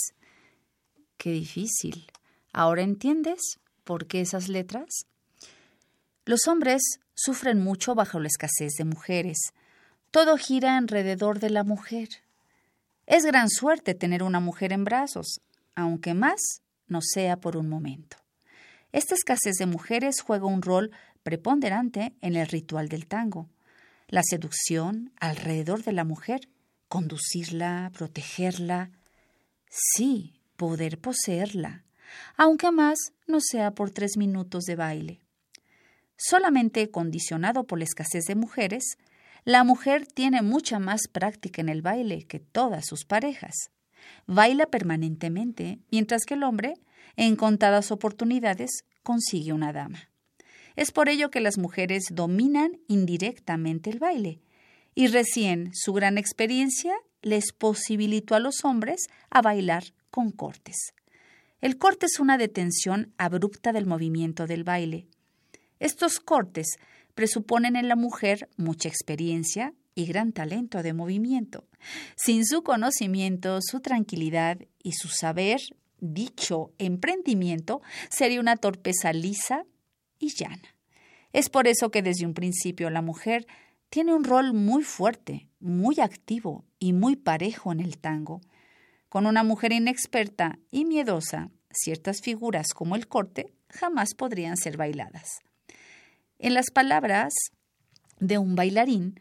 Qué 1.18 1.30
difícil. 1.30 2.10
¿Ahora 2.50 2.80
entiendes 2.80 3.58
por 3.84 4.06
qué 4.06 4.22
esas 4.22 4.48
letras? 4.48 5.04
Los 6.24 6.48
hombres 6.48 6.80
sufren 7.14 7.62
mucho 7.62 7.94
bajo 7.94 8.20
la 8.20 8.28
escasez 8.28 8.72
de 8.78 8.86
mujeres. 8.86 9.52
Todo 10.10 10.38
gira 10.38 10.78
alrededor 10.78 11.40
de 11.40 11.50
la 11.50 11.62
mujer. 11.62 12.08
Es 13.04 13.26
gran 13.26 13.50
suerte 13.50 13.92
tener 13.92 14.22
una 14.22 14.40
mujer 14.40 14.72
en 14.72 14.84
brazos, 14.84 15.42
aunque 15.74 16.14
más 16.14 16.40
no 16.86 17.00
sea 17.02 17.36
por 17.36 17.58
un 17.58 17.68
momento. 17.68 18.16
Esta 18.92 19.14
escasez 19.14 19.56
de 19.58 19.66
mujeres 19.66 20.22
juega 20.22 20.46
un 20.46 20.62
rol 20.62 20.90
preponderante 21.22 22.14
en 22.22 22.34
el 22.34 22.46
ritual 22.46 22.88
del 22.88 23.06
tango 23.06 23.50
la 24.12 24.22
seducción 24.22 25.10
alrededor 25.20 25.84
de 25.84 25.92
la 25.92 26.04
mujer, 26.04 26.40
conducirla, 26.92 27.90
protegerla, 27.94 28.90
sí, 29.70 30.34
poder 30.58 30.98
poseerla, 30.98 31.84
aunque 32.36 32.70
más 32.70 32.98
no 33.26 33.38
sea 33.40 33.70
por 33.70 33.90
tres 33.90 34.18
minutos 34.18 34.64
de 34.64 34.76
baile. 34.76 35.22
Solamente 36.18 36.90
condicionado 36.90 37.64
por 37.64 37.78
la 37.78 37.86
escasez 37.86 38.24
de 38.26 38.34
mujeres, 38.34 38.98
la 39.44 39.64
mujer 39.64 40.06
tiene 40.06 40.42
mucha 40.42 40.78
más 40.80 41.08
práctica 41.10 41.62
en 41.62 41.70
el 41.70 41.80
baile 41.80 42.26
que 42.26 42.40
todas 42.40 42.84
sus 42.84 43.06
parejas. 43.06 43.54
Baila 44.26 44.66
permanentemente, 44.66 45.78
mientras 45.90 46.26
que 46.26 46.34
el 46.34 46.42
hombre, 46.42 46.74
en 47.16 47.36
contadas 47.36 47.90
oportunidades, 47.90 48.84
consigue 49.02 49.54
una 49.54 49.72
dama. 49.72 50.10
Es 50.76 50.92
por 50.92 51.08
ello 51.08 51.30
que 51.30 51.40
las 51.40 51.56
mujeres 51.56 52.08
dominan 52.12 52.82
indirectamente 52.86 53.88
el 53.88 53.98
baile, 53.98 54.42
y 54.94 55.06
recién 55.06 55.70
su 55.74 55.92
gran 55.92 56.18
experiencia 56.18 56.94
les 57.22 57.52
posibilitó 57.52 58.34
a 58.34 58.40
los 58.40 58.64
hombres 58.64 59.06
a 59.30 59.42
bailar 59.42 59.84
con 60.10 60.30
cortes. 60.30 60.94
El 61.60 61.78
corte 61.78 62.06
es 62.06 62.18
una 62.18 62.38
detención 62.38 63.14
abrupta 63.18 63.72
del 63.72 63.86
movimiento 63.86 64.46
del 64.46 64.64
baile. 64.64 65.06
Estos 65.78 66.18
cortes 66.18 66.76
presuponen 67.14 67.76
en 67.76 67.88
la 67.88 67.96
mujer 67.96 68.48
mucha 68.56 68.88
experiencia 68.88 69.74
y 69.94 70.06
gran 70.06 70.32
talento 70.32 70.82
de 70.82 70.92
movimiento. 70.92 71.68
Sin 72.16 72.44
su 72.46 72.62
conocimiento, 72.62 73.58
su 73.60 73.80
tranquilidad 73.80 74.58
y 74.82 74.92
su 74.92 75.08
saber, 75.08 75.60
dicho 76.00 76.72
emprendimiento, 76.78 77.82
sería 78.10 78.40
una 78.40 78.56
torpeza 78.56 79.12
lisa 79.12 79.64
y 80.18 80.34
llana. 80.34 80.76
Es 81.32 81.48
por 81.48 81.66
eso 81.66 81.90
que 81.90 82.02
desde 82.02 82.26
un 82.26 82.34
principio 82.34 82.90
la 82.90 83.02
mujer 83.02 83.46
tiene 83.92 84.14
un 84.14 84.24
rol 84.24 84.54
muy 84.54 84.84
fuerte, 84.84 85.50
muy 85.60 86.00
activo 86.00 86.64
y 86.78 86.94
muy 86.94 87.14
parejo 87.14 87.72
en 87.72 87.80
el 87.80 87.98
tango. 87.98 88.40
Con 89.10 89.26
una 89.26 89.42
mujer 89.42 89.70
inexperta 89.70 90.58
y 90.70 90.86
miedosa, 90.86 91.50
ciertas 91.70 92.22
figuras 92.22 92.72
como 92.72 92.96
el 92.96 93.06
corte 93.06 93.52
jamás 93.68 94.14
podrían 94.14 94.56
ser 94.56 94.78
bailadas. 94.78 95.40
En 96.38 96.54
las 96.54 96.70
palabras 96.70 97.34
de 98.18 98.38
un 98.38 98.54
bailarín, 98.54 99.20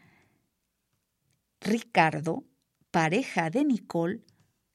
Ricardo, 1.60 2.42
pareja 2.90 3.50
de 3.50 3.66
Nicole, 3.66 4.22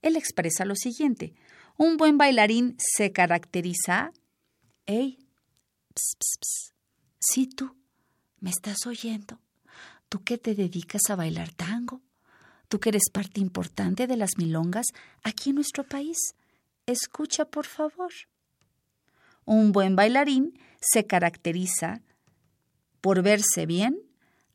él 0.04 0.16
expresa 0.16 0.64
lo 0.64 0.76
siguiente. 0.76 1.34
Un 1.76 1.98
buen 1.98 2.20
bailarín 2.20 2.76
se 2.78 3.12
caracteriza... 3.12 4.12
¡Ey! 4.86 5.18
Ps, 5.96 6.18
ps, 6.20 6.38
ps. 6.40 6.74
Sí, 7.20 7.48
tú, 7.48 7.76
¿me 8.40 8.52
estás 8.52 8.86
oyendo? 8.86 9.42
¿Tú 10.10 10.24
que 10.24 10.38
te 10.38 10.56
dedicas 10.56 11.02
a 11.10 11.16
bailar 11.16 11.52
tango? 11.52 12.02
¿Tú 12.68 12.80
que 12.80 12.90
eres 12.90 13.10
parte 13.12 13.40
importante 13.40 14.08
de 14.08 14.18
las 14.18 14.38
milongas 14.38 14.88
aquí 15.24 15.50
en 15.50 15.56
nuestro 15.56 15.84
país? 15.84 16.18
Escucha, 16.86 17.46
por 17.46 17.66
favor. 17.66 18.12
Un 19.46 19.72
buen 19.72 19.96
bailarín 19.96 20.60
se 20.82 21.06
caracteriza 21.06 22.02
por 23.02 23.22
verse 23.22 23.66
bien 23.66 24.02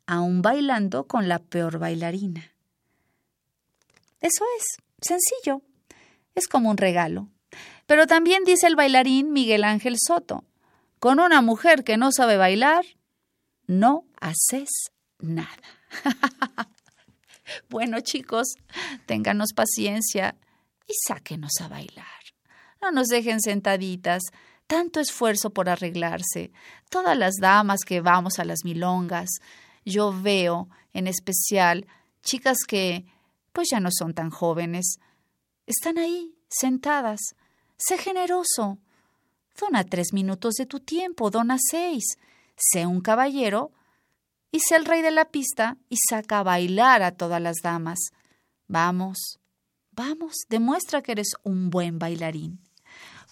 aún 0.07 0.43
bailando 0.43 1.07
con 1.07 1.29
la 1.29 1.39
peor 1.39 1.79
bailarina. 1.79 2.53
Eso 4.21 4.45
es, 4.59 4.83
sencillo. 5.01 5.63
Es 6.35 6.49
como 6.49 6.71
un 6.71 6.77
regalo. 6.77 7.29
Pero 7.87 8.07
también 8.07 8.45
dice 8.45 8.67
el 8.67 8.77
bailarín 8.77 9.33
Miguel 9.33 9.65
Ángel 9.65 9.97
Soto, 9.99 10.45
con 10.99 11.19
una 11.19 11.43
mujer 11.43 11.85
que 11.85 11.97
no 11.97 12.13
sabe 12.13 12.37
bailar, 12.37 12.85
no 13.67 14.05
haces 14.21 14.92
nada. 15.23 15.49
bueno 17.71 18.01
chicos, 18.01 18.55
ténganos 19.07 19.53
paciencia 19.55 20.37
y 20.87 20.93
sáquenos 21.07 21.61
a 21.61 21.69
bailar. 21.69 22.07
No 22.81 22.91
nos 22.91 23.09
dejen 23.09 23.41
sentaditas, 23.41 24.23
tanto 24.67 25.01
esfuerzo 25.01 25.51
por 25.51 25.69
arreglarse. 25.69 26.51
Todas 26.91 27.17
las 27.17 27.37
damas 27.41 27.81
que 27.87 28.01
vamos 28.01 28.39
a 28.39 28.45
las 28.45 28.65
milongas, 28.65 29.29
yo 29.85 30.13
veo 30.13 30.69
en 30.93 31.07
especial 31.07 31.87
chicas 32.23 32.59
que 32.67 33.07
pues 33.53 33.69
ya 33.71 33.81
no 33.81 33.91
son 33.93 34.15
tan 34.15 34.31
jóvenes. 34.31 34.99
Están 35.67 35.99
ahí, 35.99 36.35
sentadas. 36.49 37.21
Sé 37.77 37.99
generoso. 37.99 38.79
Dona 39.59 39.85
tres 39.85 40.13
minutos 40.13 40.55
de 40.55 40.67
tu 40.67 40.81
tiempo, 40.81 41.31
dona 41.31 41.59
seis. 41.59 42.17
Sé 42.57 42.87
un 42.87 43.01
caballero 43.01 43.73
y 44.53 44.61
sé 44.61 44.77
el 44.77 44.85
rey 44.85 45.01
de 45.01 45.11
la 45.11 45.25
pista 45.25 45.79
y 45.89 45.97
saca 46.09 46.41
a 46.41 46.43
bailar 46.43 47.03
a 47.03 47.13
todas 47.13 47.41
las 47.41 47.57
damas. 47.63 47.99
Vamos, 48.69 49.41
vamos, 49.91 50.35
demuestra 50.49 51.03
que 51.03 51.13
eres 51.13 51.33
un 51.43 51.71
buen 51.71 51.99
bailarín. 51.99 52.61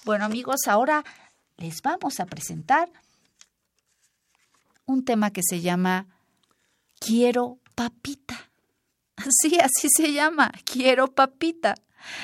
Bueno 0.05 0.25
amigos, 0.25 0.61
ahora 0.67 1.05
les 1.59 1.83
vamos 1.83 2.19
a 2.21 2.27
presentar 2.27 2.91
un 4.87 5.05
tema 5.05 5.31
que 5.31 5.43
se 5.43 5.61
llama 5.61 6.07
Quiero 6.99 7.59
papita. 7.75 8.51
Sí, 9.43 9.59
así 9.61 9.89
se 9.95 10.15
llama, 10.15 10.51
Quiero 10.65 11.09
papita. 11.09 11.75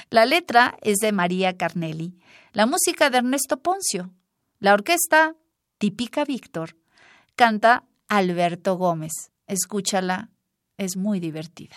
La 0.09 0.25
letra 0.25 0.79
es 0.81 0.97
de 0.97 1.13
María 1.13 1.59
Carnelli, 1.59 2.19
la 2.53 2.65
música 2.65 3.11
de 3.11 3.19
Ernesto 3.19 3.59
Poncio, 3.59 4.11
la 4.59 4.73
orquesta 4.73 5.37
típica 5.77 6.25
Víctor, 6.25 6.75
canta 7.37 7.85
Alberto 8.09 8.77
Gómez. 8.77 9.33
Escúchala, 9.47 10.31
es 10.77 10.97
muy 10.97 11.21
divertida. 11.21 11.77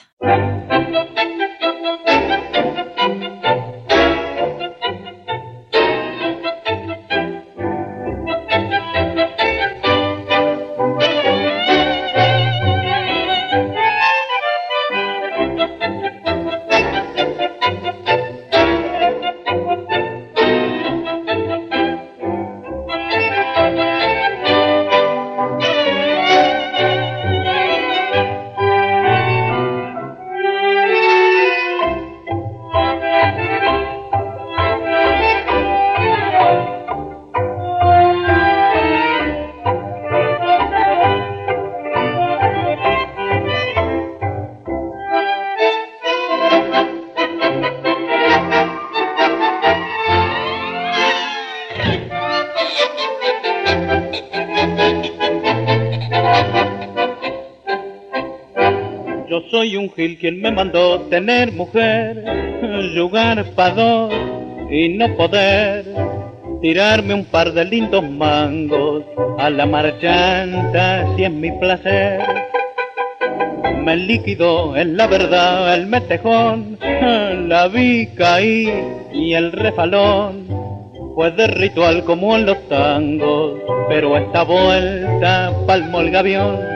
Soy 59.50 59.76
un 59.78 59.90
gil 59.92 60.18
quien 60.18 60.42
me 60.42 60.52
mandó 60.52 61.02
tener 61.10 61.52
mujer, 61.54 62.24
jugar 62.96 63.44
pa' 63.56 63.72
dos 63.72 64.14
y 64.70 64.90
no 64.90 65.16
poder 65.16 65.86
tirarme 66.62 67.14
un 67.14 67.26
par 67.26 67.52
de 67.54 67.66
lindos 67.66 68.08
mangos 68.08 69.04
a 69.40 69.50
la 69.50 69.66
marchanta 69.66 71.08
si 71.16 71.24
es 71.24 71.32
mi 71.32 71.52
placer. 71.54 72.22
Me 73.84 73.96
liquidó 73.96 74.76
en 74.76 74.98
la 74.98 75.08
verdad 75.08 75.74
el 75.74 75.88
metejón, 75.88 76.78
la 77.48 77.68
vi 77.68 78.08
caí 78.08 78.72
y 79.14 79.34
el 79.34 79.52
refalón 79.52 80.48
fue 81.16 81.32
de 81.32 81.48
ritual 81.48 82.04
como 82.04 82.36
en 82.36 82.46
los 82.46 82.68
tangos, 82.68 83.60
pero 83.88 84.16
esta 84.18 84.44
vuelta 84.44 85.52
palmo 85.66 86.02
el 86.02 86.12
gavión 86.12 86.69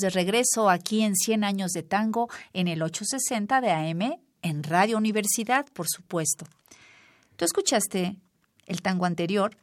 de 0.00 0.10
regreso 0.10 0.70
aquí 0.70 1.02
en 1.02 1.14
100 1.14 1.44
años 1.44 1.72
de 1.72 1.82
tango 1.82 2.28
en 2.52 2.68
el 2.68 2.82
860 2.82 3.60
de 3.60 3.70
AM, 3.72 4.18
en 4.42 4.62
Radio 4.62 4.98
Universidad, 4.98 5.66
por 5.72 5.88
supuesto. 5.88 6.46
Tú 7.36 7.44
escuchaste 7.44 8.16
el 8.66 8.82
tango 8.82 9.06
anterior 9.06 9.56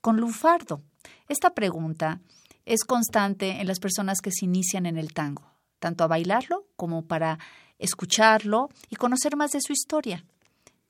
con 0.00 0.18
Lunfardo. 0.18 0.82
Esta 1.28 1.54
pregunta 1.54 2.20
es 2.64 2.84
constante 2.84 3.60
en 3.60 3.66
las 3.66 3.80
personas 3.80 4.20
que 4.20 4.30
se 4.32 4.44
inician 4.44 4.86
en 4.86 4.98
el 4.98 5.12
tango, 5.12 5.50
tanto 5.78 6.04
a 6.04 6.08
bailarlo 6.08 6.66
como 6.76 7.02
para 7.02 7.38
escucharlo 7.78 8.68
y 8.90 8.96
conocer 8.96 9.36
más 9.36 9.52
de 9.52 9.60
su 9.60 9.72
historia. 9.72 10.24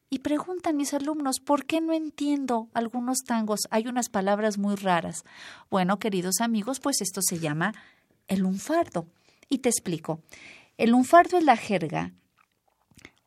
Y 0.08 0.20
preguntan 0.20 0.76
mis 0.76 0.94
alumnos, 0.94 1.40
¿por 1.40 1.66
qué 1.66 1.80
no 1.80 1.92
entiendo 1.92 2.68
algunos 2.74 3.18
tangos? 3.26 3.60
Hay 3.70 3.88
unas 3.88 4.08
palabras 4.08 4.56
muy 4.56 4.76
raras. 4.76 5.24
Bueno, 5.68 5.98
queridos 5.98 6.40
amigos, 6.40 6.78
pues 6.78 7.00
esto 7.00 7.20
se 7.22 7.40
llama 7.40 7.74
el 8.28 8.40
lunfardo. 8.40 9.06
Y 9.48 9.58
te 9.58 9.68
explico. 9.68 10.20
El 10.76 10.90
lunfardo 10.90 11.38
es 11.38 11.44
la 11.44 11.56
jerga 11.56 12.12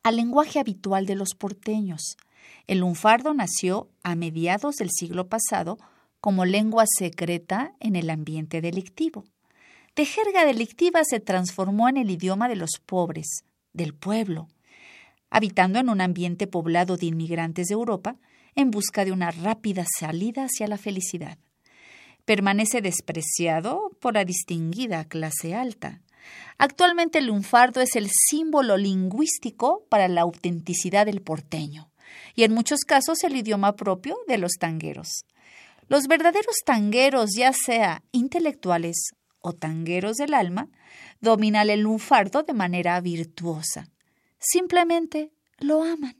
al 0.02 0.16
lenguaje 0.16 0.58
habitual 0.58 1.06
de 1.06 1.14
los 1.14 1.34
porteños. 1.34 2.16
El 2.66 2.78
lunfardo 2.78 3.34
nació 3.34 3.88
a 4.02 4.14
mediados 4.14 4.76
del 4.76 4.90
siglo 4.90 5.28
pasado 5.28 5.78
como 6.20 6.44
lengua 6.44 6.84
secreta 6.86 7.74
en 7.80 7.96
el 7.96 8.10
ambiente 8.10 8.60
delictivo. 8.60 9.24
De 9.96 10.04
jerga 10.04 10.44
delictiva 10.44 11.02
se 11.04 11.20
transformó 11.20 11.88
en 11.88 11.96
el 11.96 12.10
idioma 12.10 12.48
de 12.48 12.56
los 12.56 12.70
pobres, 12.84 13.44
del 13.72 13.94
pueblo, 13.94 14.48
habitando 15.30 15.78
en 15.78 15.88
un 15.88 16.00
ambiente 16.00 16.46
poblado 16.46 16.96
de 16.96 17.06
inmigrantes 17.06 17.68
de 17.68 17.74
Europa 17.74 18.16
en 18.54 18.70
busca 18.70 19.04
de 19.04 19.12
una 19.12 19.30
rápida 19.30 19.84
salida 19.98 20.44
hacia 20.44 20.66
la 20.68 20.78
felicidad. 20.78 21.38
Permanece 22.30 22.80
despreciado 22.80 23.90
por 24.00 24.14
la 24.14 24.24
distinguida 24.24 25.04
clase 25.04 25.52
alta. 25.56 26.00
Actualmente 26.58 27.18
el 27.18 27.26
lunfardo 27.26 27.80
es 27.80 27.96
el 27.96 28.08
símbolo 28.08 28.76
lingüístico 28.76 29.84
para 29.88 30.06
la 30.06 30.20
autenticidad 30.20 31.06
del 31.06 31.22
porteño 31.22 31.90
y 32.36 32.44
en 32.44 32.54
muchos 32.54 32.82
casos 32.86 33.24
el 33.24 33.34
idioma 33.34 33.74
propio 33.74 34.16
de 34.28 34.38
los 34.38 34.52
tangueros. 34.60 35.24
Los 35.88 36.06
verdaderos 36.06 36.54
tangueros, 36.64 37.30
ya 37.36 37.52
sea 37.52 38.04
intelectuales 38.12 39.10
o 39.40 39.52
tangueros 39.52 40.14
del 40.14 40.34
alma, 40.34 40.68
dominan 41.20 41.68
el 41.68 41.80
lunfardo 41.80 42.44
de 42.44 42.54
manera 42.54 43.00
virtuosa. 43.00 43.88
Simplemente 44.38 45.32
lo 45.58 45.82
aman. 45.82 46.16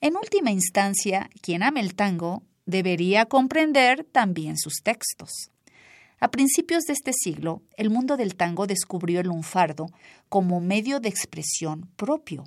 En 0.00 0.14
última 0.14 0.52
instancia, 0.52 1.30
quien 1.42 1.64
ama 1.64 1.80
el 1.80 1.96
tango 1.96 2.44
debería 2.66 3.26
comprender 3.26 4.04
también 4.04 4.58
sus 4.58 4.82
textos. 4.82 5.50
A 6.18 6.30
principios 6.30 6.84
de 6.84 6.94
este 6.94 7.12
siglo, 7.12 7.62
el 7.76 7.90
mundo 7.90 8.16
del 8.16 8.36
tango 8.36 8.66
descubrió 8.66 9.20
el 9.20 9.28
lunfardo 9.28 9.86
como 10.28 10.60
medio 10.60 10.98
de 11.00 11.08
expresión 11.08 11.88
propio. 11.96 12.44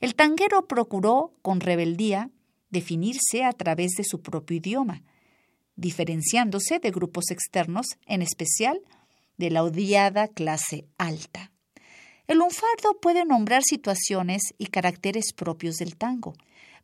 El 0.00 0.14
tanguero 0.14 0.66
procuró, 0.66 1.32
con 1.42 1.60
rebeldía, 1.60 2.30
definirse 2.70 3.44
a 3.44 3.52
través 3.52 3.92
de 3.96 4.04
su 4.04 4.22
propio 4.22 4.56
idioma, 4.56 5.02
diferenciándose 5.76 6.78
de 6.78 6.90
grupos 6.90 7.30
externos, 7.30 7.86
en 8.06 8.22
especial 8.22 8.80
de 9.36 9.50
la 9.50 9.62
odiada 9.64 10.28
clase 10.28 10.86
alta. 10.96 11.50
El 12.28 12.38
lunfardo 12.38 13.00
puede 13.00 13.24
nombrar 13.24 13.62
situaciones 13.64 14.42
y 14.58 14.66
caracteres 14.66 15.32
propios 15.34 15.76
del 15.76 15.96
tango, 15.96 16.34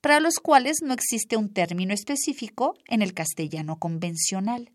para 0.00 0.20
los 0.20 0.34
cuales 0.34 0.78
no 0.82 0.94
existe 0.94 1.36
un 1.36 1.52
término 1.52 1.92
específico 1.92 2.76
en 2.86 3.02
el 3.02 3.14
castellano 3.14 3.78
convencional. 3.78 4.72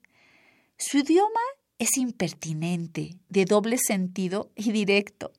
Su 0.78 1.00
idioma 1.00 1.42
es 1.80 1.98
impertinente, 1.98 3.18
de 3.30 3.46
doble 3.46 3.78
sentido 3.78 4.52
y 4.56 4.72
directo, 4.72 5.32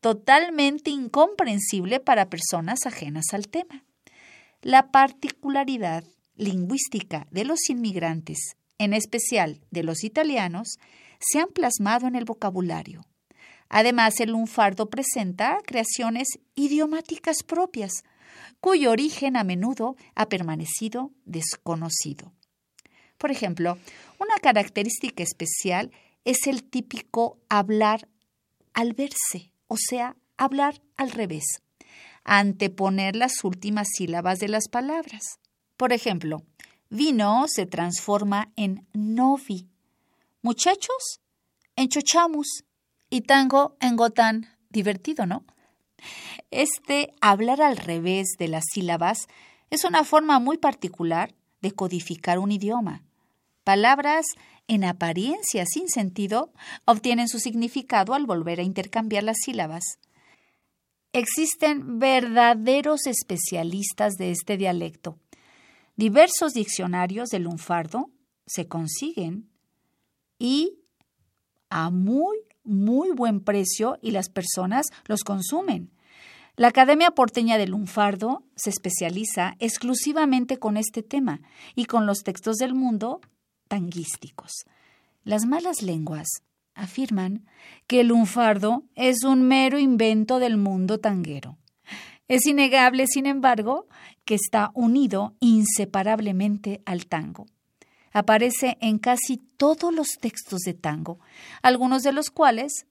totalmente 0.00 0.90
incomprensible 0.90 2.00
para 2.00 2.30
personas 2.30 2.86
ajenas 2.86 3.26
al 3.32 3.48
tema. 3.48 3.84
La 4.62 4.90
particularidad 4.90 6.04
lingüística 6.36 7.26
de 7.30 7.44
los 7.44 7.68
inmigrantes, 7.68 8.56
en 8.78 8.94
especial 8.94 9.60
de 9.70 9.82
los 9.82 10.04
italianos, 10.04 10.78
se 11.20 11.38
han 11.38 11.48
plasmado 11.48 12.06
en 12.06 12.16
el 12.16 12.24
vocabulario. 12.24 13.04
Además, 13.68 14.20
el 14.20 14.30
lunfardo 14.30 14.90
presenta 14.90 15.58
creaciones 15.64 16.28
idiomáticas 16.54 17.42
propias, 17.42 18.04
cuyo 18.60 18.90
origen 18.90 19.36
a 19.36 19.44
menudo 19.44 19.96
ha 20.14 20.28
permanecido 20.28 21.10
desconocido. 21.24 22.32
Por 23.18 23.30
ejemplo, 23.30 23.78
una 24.18 24.36
característica 24.40 25.22
especial 25.22 25.92
es 26.24 26.46
el 26.46 26.64
típico 26.64 27.38
hablar 27.48 28.08
al 28.74 28.94
verse, 28.94 29.52
o 29.68 29.76
sea, 29.76 30.16
hablar 30.36 30.82
al 30.96 31.10
revés, 31.10 31.44
anteponer 32.24 33.16
las 33.16 33.44
últimas 33.44 33.88
sílabas 33.96 34.38
de 34.38 34.48
las 34.48 34.68
palabras. 34.68 35.38
Por 35.76 35.92
ejemplo, 35.92 36.42
vino 36.90 37.46
se 37.48 37.66
transforma 37.66 38.52
en 38.56 38.86
novi, 38.92 39.68
muchachos 40.42 41.20
en 41.76 41.88
chochamus 41.88 42.64
y 43.10 43.22
tango 43.22 43.76
en 43.80 43.96
gotán. 43.96 44.48
Divertido, 44.70 45.26
¿no? 45.26 45.44
Este 46.50 47.12
hablar 47.20 47.62
al 47.62 47.76
revés 47.76 48.36
de 48.38 48.48
las 48.48 48.64
sílabas 48.72 49.28
es 49.70 49.84
una 49.84 50.04
forma 50.04 50.38
muy 50.38 50.58
particular 50.58 51.34
de 51.60 51.72
codificar 51.72 52.38
un 52.38 52.52
idioma. 52.52 53.02
Palabras 53.64 54.26
en 54.68 54.84
apariencia 54.84 55.64
sin 55.66 55.88
sentido 55.88 56.52
obtienen 56.84 57.28
su 57.28 57.38
significado 57.38 58.14
al 58.14 58.26
volver 58.26 58.60
a 58.60 58.64
intercambiar 58.64 59.22
las 59.22 59.38
sílabas. 59.44 59.98
Existen 61.12 61.98
verdaderos 61.98 63.06
especialistas 63.06 64.14
de 64.14 64.30
este 64.30 64.56
dialecto. 64.56 65.18
Diversos 65.96 66.54
diccionarios 66.54 67.28
del 67.28 67.42
lunfardo 67.42 68.10
se 68.46 68.66
consiguen 68.66 69.50
y 70.38 70.80
a 71.68 71.90
muy, 71.90 72.38
muy 72.64 73.10
buen 73.10 73.40
precio 73.40 73.98
y 74.02 74.10
las 74.10 74.28
personas 74.28 74.86
los 75.06 75.24
consumen. 75.24 75.90
La 76.56 76.68
Academia 76.68 77.12
Porteña 77.12 77.56
del 77.56 77.70
Lunfardo 77.70 78.44
se 78.56 78.70
especializa 78.70 79.54
exclusivamente 79.58 80.58
con 80.58 80.76
este 80.76 81.02
tema 81.02 81.40
y 81.74 81.86
con 81.86 82.06
los 82.06 82.24
textos 82.24 82.56
del 82.56 82.74
mundo 82.74 83.20
tanguísticos. 83.68 84.52
Las 85.24 85.46
malas 85.46 85.82
lenguas 85.82 86.28
afirman 86.74 87.46
que 87.86 88.00
el 88.00 88.08
lunfardo 88.08 88.84
es 88.94 89.24
un 89.24 89.42
mero 89.42 89.78
invento 89.78 90.38
del 90.38 90.56
mundo 90.56 90.98
tanguero. 90.98 91.58
Es 92.28 92.46
innegable, 92.46 93.06
sin 93.06 93.26
embargo, 93.26 93.86
que 94.24 94.34
está 94.34 94.70
unido 94.74 95.34
inseparablemente 95.40 96.82
al 96.86 97.06
tango. 97.06 97.46
Aparece 98.12 98.76
en 98.80 98.98
casi 98.98 99.38
todos 99.38 99.92
los 99.94 100.18
textos 100.20 100.60
de 100.60 100.74
tango, 100.74 101.18
algunos 101.62 102.02
de 102.02 102.12
los 102.12 102.30
cuales, 102.30 102.86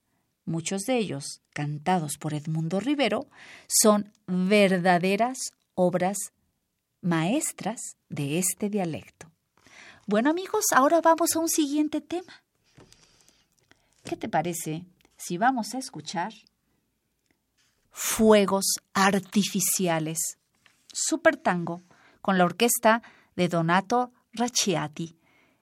muchos 0.45 0.82
de 0.84 0.97
ellos 0.97 1.41
cantados 1.53 2.17
por 2.17 2.34
Edmundo 2.34 2.80
Rivero, 2.80 3.28
son 3.67 4.11
verdaderas 4.28 5.38
obras 5.76 6.17
maestras 7.01 7.97
de 8.09 8.39
este 8.39 8.69
dialecto. 8.69 9.32
Bueno 10.07 10.30
amigos, 10.30 10.65
ahora 10.74 11.01
vamos 11.01 11.36
a 11.36 11.39
un 11.39 11.49
siguiente 11.49 12.01
tema. 12.01 12.41
¿Qué 14.03 14.15
te 14.15 14.30
parece 14.30 14.84
si 15.17 15.38
vamos 15.38 15.76
a 15.76 15.78
escuchar 15.78 16.34
Fuegos 17.91 18.65
Artificiales, 18.93 20.17
Super 20.91 21.38
Tango, 21.38 21.82
con 22.22 22.38
la 22.38 22.45
orquesta 22.45 23.03
de 23.36 23.47
Donato 23.47 24.11
Racciati 24.34 25.18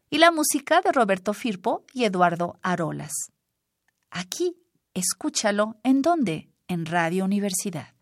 y 0.09 0.17
la 0.17 0.31
música 0.31 0.81
de 0.81 0.91
Roberto 0.91 1.33
Firpo 1.33 1.85
y 1.93 2.05
Eduardo 2.05 2.57
Arolas. 2.61 3.13
Aquí, 4.09 4.57
escúchalo 4.93 5.77
en 5.83 6.01
dónde? 6.01 6.49
En 6.67 6.85
Radio 6.85 7.25
Universidad. 7.25 7.93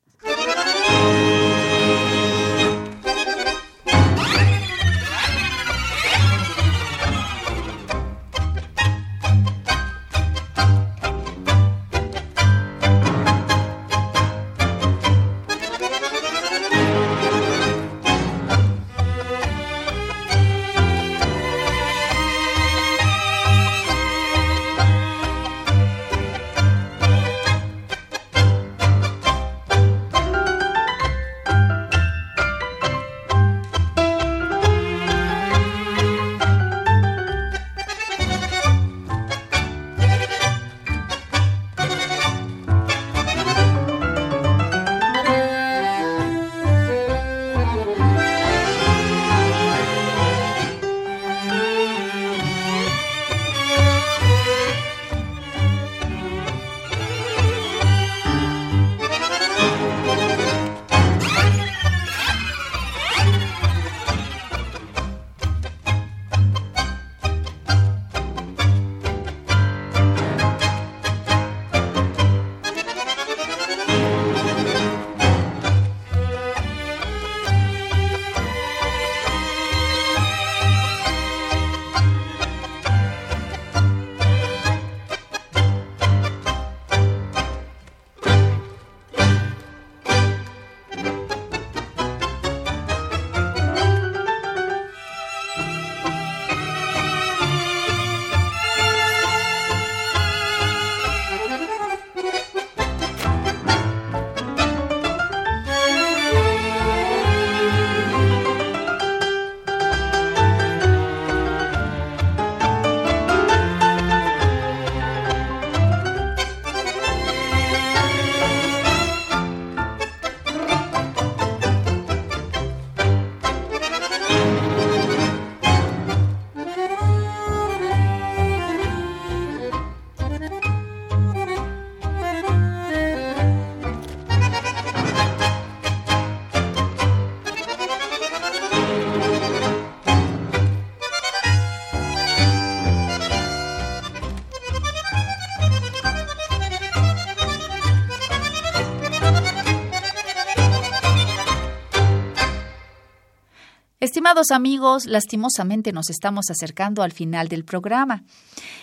Amigos, 154.52 155.06
lastimosamente 155.06 155.94
nos 155.94 156.10
estamos 156.10 156.50
acercando 156.50 157.02
al 157.02 157.14
final 157.14 157.48
del 157.48 157.64
programa. 157.64 158.26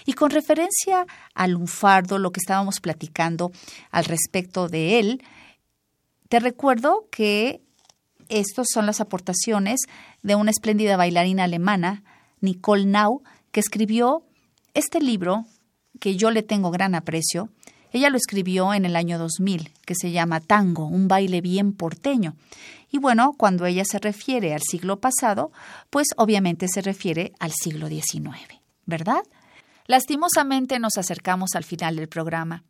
Y 0.07 0.15
con 0.15 0.31
referencia 0.31 1.07
al 1.35 1.51
lunfardo, 1.51 2.19
lo 2.19 2.33
que 2.33 2.41
estábamos 2.41 2.81
platicando 2.81 3.53
al 3.91 4.07
respecto 4.07 4.69
de 4.69 4.99
él, 4.99 5.23
te 6.31 6.41
recuerdo 6.41 7.09
que 7.11 7.61
estas 8.31 8.69
son 8.73 8.87
las 8.87 9.03
aportaciones 9.03 9.81
de 10.23 10.35
una 10.35 10.51
espléndida 10.51 10.97
bailarina 10.97 11.45
alemana, 11.45 12.03
Nicole 12.41 12.87
Nau, 12.87 13.23
que 13.53 13.61
escribió 13.61 14.23
este 14.73 14.99
libro 14.99 15.45
que 16.01 16.17
yo 16.17 16.31
le 16.31 16.43
tengo 16.43 16.71
gran 16.71 16.95
aprecio. 16.95 17.51
Ella 17.93 18.09
lo 18.09 18.17
escribió 18.17 18.73
en 18.73 18.87
el 18.87 18.97
año 18.97 19.19
2000, 19.19 19.71
que 19.85 19.95
se 19.95 20.11
llama 20.11 20.41
Tango, 20.41 20.87
un 20.87 21.07
baile 21.07 21.43
bien 21.43 21.75
porteño. 21.75 22.35
Y 22.95 22.99
bueno, 22.99 23.35
cuando 23.37 23.67
ella 23.67 23.83
se 23.85 23.99
refiere 23.99 24.55
al 24.55 24.63
siglo 24.63 25.01
pasado, 25.01 25.51
pues 25.91 26.07
obviamente 26.17 26.69
se 26.73 26.81
refiere 26.81 27.33
al 27.41 27.51
siglo 27.51 27.89
XIX, 27.89 28.39
¿verdad? 28.87 29.25
Lastimosamente 29.89 30.79
nos 30.79 30.97
acercamos 30.97 31.57
al 31.57 31.65
final 31.65 31.97
del 31.97 32.07
programa. 32.07 32.63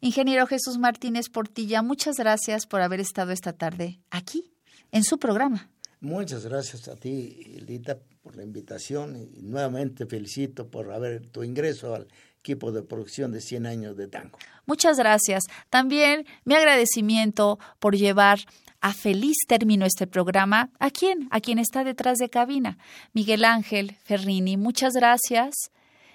Ingeniero 0.00 0.46
Jesús 0.46 0.78
Martínez 0.78 1.28
Portilla, 1.28 1.82
muchas 1.82 2.18
gracias 2.18 2.68
por 2.68 2.82
haber 2.82 3.00
estado 3.00 3.32
esta 3.32 3.52
tarde 3.52 3.98
aquí, 4.12 4.52
en 4.92 5.02
su 5.02 5.18
programa. 5.18 5.68
Muchas 5.98 6.46
gracias 6.46 6.86
a 6.86 6.94
ti, 6.94 7.58
Lita, 7.66 7.98
por 8.22 8.36
la 8.36 8.44
invitación 8.44 9.16
y 9.16 9.42
nuevamente 9.42 10.06
felicito 10.06 10.68
por 10.68 10.92
haber 10.92 11.26
tu 11.26 11.42
ingreso 11.42 11.96
al 11.96 12.06
equipo 12.38 12.70
de 12.70 12.82
producción 12.82 13.32
de 13.32 13.40
100 13.40 13.66
años 13.66 13.96
de 13.96 14.06
tango. 14.06 14.38
Muchas 14.66 14.98
gracias. 14.98 15.42
También 15.68 16.26
mi 16.44 16.54
agradecimiento 16.54 17.58
por 17.80 17.96
llevar 17.96 18.40
a 18.82 18.92
feliz 18.92 19.36
término 19.48 19.86
este 19.86 20.06
programa. 20.06 20.68
¿A 20.78 20.90
quién? 20.90 21.28
A 21.30 21.40
quien 21.40 21.58
está 21.58 21.84
detrás 21.84 22.18
de 22.18 22.28
cabina. 22.28 22.76
Miguel 23.14 23.44
Ángel 23.44 23.96
Ferrini, 24.04 24.56
muchas 24.56 24.92
gracias. 24.92 25.54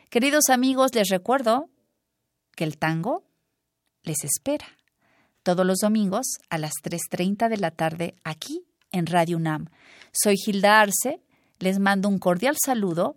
Queridos 0.09 0.49
amigos, 0.49 0.93
les 0.93 1.09
recuerdo 1.09 1.69
que 2.55 2.65
el 2.65 2.77
tango 2.77 3.23
les 4.03 4.23
espera 4.23 4.67
todos 5.43 5.65
los 5.65 5.79
domingos 5.79 6.25
a 6.49 6.57
las 6.57 6.73
3.30 6.83 7.49
de 7.49 7.57
la 7.57 7.71
tarde 7.71 8.15
aquí 8.25 8.65
en 8.91 9.05
Radio 9.05 9.37
UNAM. 9.37 9.69
Soy 10.11 10.35
Gilda 10.35 10.81
Arce, 10.81 11.21
les 11.59 11.79
mando 11.79 12.09
un 12.09 12.19
cordial 12.19 12.57
saludo 12.63 13.15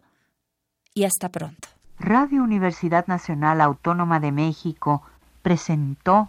y 0.94 1.04
hasta 1.04 1.28
pronto. 1.28 1.68
Radio 1.98 2.42
Universidad 2.42 3.06
Nacional 3.08 3.60
Autónoma 3.60 4.20
de 4.20 4.30
México 4.30 5.02
presentó 5.42 6.28